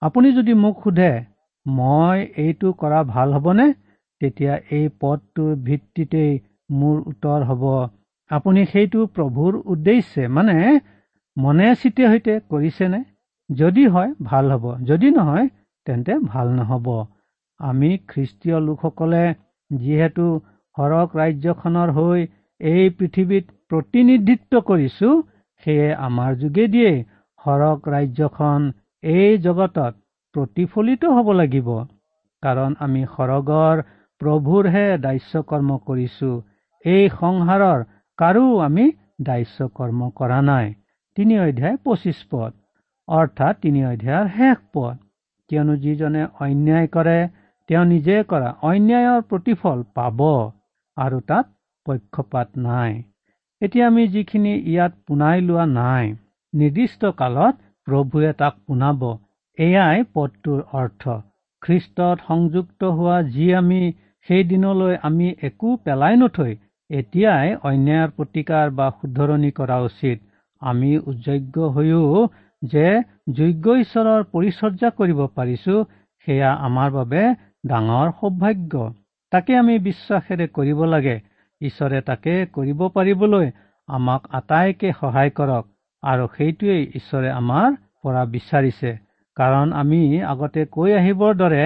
আপুনি 0.03 0.33
যদি 0.33 0.55
মোক 0.55 0.85
সোধে 0.85 1.11
মই 1.67 2.25
এইটো 2.45 2.73
কৰা 2.79 3.01
ভাল 3.09 3.35
হ'বনে? 3.35 3.67
তেতিয়া 4.21 4.55
এই 4.71 4.87
পদটোৰ 5.01 5.53
ভিত্তিতেই 5.63 6.33
মোৰ 6.75 6.97
উত্তৰ 7.07 7.45
হ'ব। 7.45 7.65
আপুনি 8.31 8.65
সেইটো 8.65 9.05
প্ৰভুৰ 9.15 9.59
উদ্দেশ্যে 9.67 10.25
মানে 10.29 10.57
মনে 11.37 11.69
চিতে 11.75 12.05
সৈতে 12.07 12.35
কৰিছেনে? 12.51 13.01
যদি 13.51 13.85
হয় 13.89 14.11
ভাল 14.23 14.51
হ'ব। 14.53 14.65
যদি 14.85 15.11
নহয় 15.11 15.47
তেন্তে 15.87 16.19
ভাল 16.25 16.49
নহ'ব। 16.55 16.89
আমি 17.61 17.91
খ্ৰীষ্টীয় 18.09 18.59
লোকসকলে 18.61 19.23
যিহেতু 19.71 20.27
সৰগ 20.77 21.17
ৰাজ্যখনৰ 21.17 21.89
হৈ 21.91 22.27
এই 22.61 22.91
পৃথিৱীত 22.99 23.45
প্ৰতিনিধিত্ব 23.71 24.61
কৰিছো 24.69 25.09
সেয়ে 25.63 25.89
আমাৰ 26.07 26.37
যোগেদিয়েই 26.43 26.99
সৰগ 27.41 27.89
ৰাজ্যখন 27.95 28.61
এই 29.03 29.39
জগতত 29.39 29.95
প্ৰতিফলিত 30.35 31.03
হ'ব 31.17 31.29
লাগিব। 31.41 31.69
কাৰণ 32.43 32.77
আমি 32.87 33.03
সৰগৰ 33.17 33.83
প্ৰভুৰহে 34.21 34.87
দাস্য 35.05 35.43
কৰ্ম 35.51 35.79
কৰিছো। 35.89 36.31
এই 36.85 37.05
সংসাৰৰ 37.15 37.85
কাৰো 38.19 38.47
আমি 38.67 38.87
দাস্য 39.29 39.69
কৰ্ম 39.79 40.09
কৰা 40.19 40.41
নাই। 40.43 40.67
তিনি 41.17 41.35
অধ্যায় 41.41 41.77
পঁচিছ 41.85 42.19
পদ। 42.31 42.53
অৰ্থাৎ 43.09 43.55
তিনি 43.63 43.81
অধ্যায়ৰ 43.91 44.27
শেষ 44.37 44.59
পদ। 44.75 44.97
কিয়নো 45.51 45.75
যিজনে 45.85 46.23
অন্যায় 46.41 46.89
কৰে 46.95 47.19
তেওঁ 47.69 47.85
নিজে 47.93 48.17
কৰা 48.31 48.51
অন্যায়ৰ 48.71 49.21
প্ৰতিফল 49.31 49.79
পাব 49.97 50.21
আৰু 50.97 51.19
তাত 51.29 51.47
পক্ষপাত 51.87 52.49
নাই। 52.67 52.93
এতিয়া 53.63 53.87
আমি 53.87 54.03
যিখিনি 54.07 54.53
ইয়াত 54.65 54.93
পোনাই 55.07 55.39
লোৱা 55.41 55.65
নাই 55.71 56.05
নিৰ্দিষ্ট 56.53 57.09
কালত 57.19 57.55
প্ৰভুৱে 57.87 58.31
তাক 58.41 58.55
পোনাব। 58.67 59.01
এয়াই 59.59 60.05
পদটোৰ 60.15 60.61
অৰ্থ। 60.81 61.15
খ্ৰীষ্টত 61.63 62.17
সংযুক্ত 62.27 62.91
হোৱা 62.99 63.17
যি 63.35 63.47
আমি 63.61 63.81
সেই 64.29 64.45
দিনলৈ 64.45 64.95
আমি 65.03 65.29
একো 65.49 65.71
পেলাই 65.85 66.15
নথৈ 66.17 66.53
এতিয়াই 66.91 67.49
অন্যায়ৰ 67.63 68.15
প্ৰতিকাৰ 68.17 68.67
বা 68.79 68.87
শুধৰণি 68.99 69.51
কৰা 69.51 69.79
উচিত। 69.89 70.19
আমি 70.63 70.91
উযোগ্য 71.11 71.57
হৈও 71.75 72.05
যে 72.63 72.87
যোগ্য 73.39 73.67
ঈশ্বৰৰ 73.85 74.23
পৰিচৰ্যা 74.33 74.89
কৰিব 74.99 75.21
পাৰিছো 75.37 75.75
সেয়া 76.27 76.51
আমাৰ 76.67 76.89
বাবে 76.91 77.23
ডাঙৰ 77.67 78.09
সৌভাগ্য। 78.21 78.87
তাকে 79.33 79.53
আমি 79.57 79.75
বিশ্বাসেৰে 79.89 80.47
কৰিব 80.57 80.81
লাগে। 80.95 81.17
ঈশ্বৰে 81.61 81.99
তাকে 82.09 82.35
কৰিব 82.55 82.81
পাৰিবলৈ 82.97 83.47
আমাক 83.89 84.23
আটাইকে 84.33 84.89
সহায় 85.01 85.31
কৰক 85.39 85.65
আৰু 86.03 86.25
সেইটোৱেই 86.37 86.83
ঈশ্বৰে 86.99 87.31
আমাৰ 87.33 87.69
পৰা 88.03 88.23
বিচাৰিছে। 88.35 88.91
কাৰণ 89.37 89.73
আমি 89.81 90.03
আগতে 90.33 90.63
কৈ 90.75 90.91
আহিবৰ 90.95 91.33
দৰে 91.43 91.65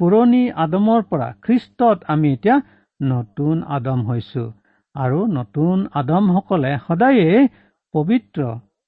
পুৰণি 0.00 0.42
আদমৰ 0.64 1.00
পৰা 1.10 1.28
খ্ৰীষ্টত 1.44 1.98
আমি 2.08 2.32
এতিয়া 2.32 2.56
নতুন 3.00 3.62
আদম 3.76 4.00
হৈছো 4.08 4.44
আৰু 4.94 5.20
নতুন 5.34 5.86
আদমসকলে 6.00 6.72
সদায়ে 6.86 7.48
পবিত্ৰ 7.94 8.40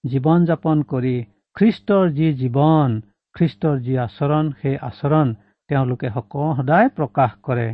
জীৱন 0.05 0.45
যাপন 0.45 0.83
কৰি 0.93 1.17
খ্ৰীষ্টৰ 1.57 2.05
যি 2.19 2.29
জীৱন 2.41 2.91
খ্ৰীষ্টৰ 3.37 3.77
যি 3.87 3.95
আচৰণ 3.99 4.45
সেই 4.61 4.77
আচৰণ 4.89 5.35
তেওঁলোকে 5.71 6.09
সদায় 6.17 6.89
প্ৰকাশ 6.97 7.31
কৰে। 7.43 7.69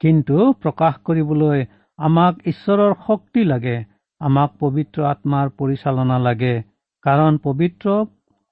কিন্তু 0.00 0.36
প্ৰকাশ 0.62 0.94
কৰিবলৈ 1.06 1.58
আমাক 2.00 2.34
ঈশ্বৰৰ 2.46 2.92
শক্তি 3.06 3.42
লাগে 3.44 3.76
আমাক 4.20 4.50
পবিত্ৰ 4.60 5.06
আত্মাৰ 5.06 5.50
পৰিচালনা 5.58 6.16
লাগে 6.26 6.54
কাৰণ 7.04 7.38
পবিত্ৰ 7.42 7.96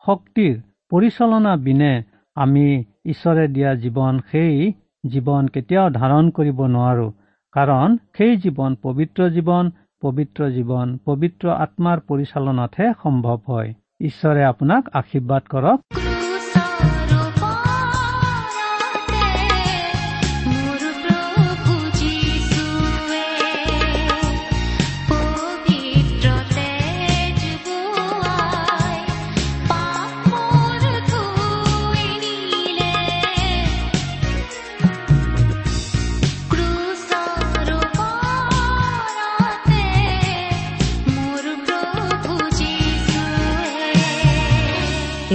শক্তিৰ 0.05 0.55
পৰিচালনা 0.91 1.53
বিনে 1.65 1.93
আমি 2.37 2.67
ঈশ্বৰে 3.07 3.45
দিয়া 3.49 3.71
জীৱন 3.83 4.21
সেই 4.31 4.73
জীৱন 5.07 5.49
কেতিয়াও 5.55 5.89
ধাৰণ 5.91 6.31
কৰিব 6.31 6.59
নোৱাৰো। 6.75 7.09
কাৰণ 7.55 7.97
সেই 8.17 8.37
জীৱন 8.45 8.77
পবিত্ৰ 8.83 9.31
জীৱন 9.37 9.71
পবিত্ৰ 10.03 10.51
জীৱন 10.57 10.97
পবিত্ৰ 11.05 11.55
আত্মাৰ 11.59 12.05
পৰিচালনাতহে 12.09 12.93
সম্ভৱ 13.03 13.39
হয়। 13.47 13.75
ঈশ্বৰে 14.03 14.45
আপোনাক 14.45 14.93
আশীৰ্বাদ 14.95 15.43
কৰক। 15.49 16.08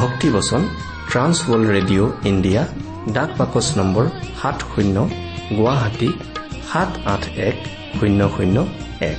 ভক্তিবচন 0.00 0.62
ট্ৰান্স 1.10 1.36
ৱৰ্ল্ড 1.48 1.68
ৰেডিঅ' 1.76 2.10
ইণ্ডিয়া 2.30 2.62
ডাক 3.14 3.30
বাকচ 3.38 3.66
নম্বৰ 3.78 4.04
সাত 4.40 4.56
শূন্য 4.70 4.96
গুৱাহাটী 5.56 6.10
সাত 6.70 6.90
আঠ 7.12 7.22
এক 7.48 7.56
শূন্য 7.98 8.20
শূন্য 8.36 8.56
এক। 9.10 9.18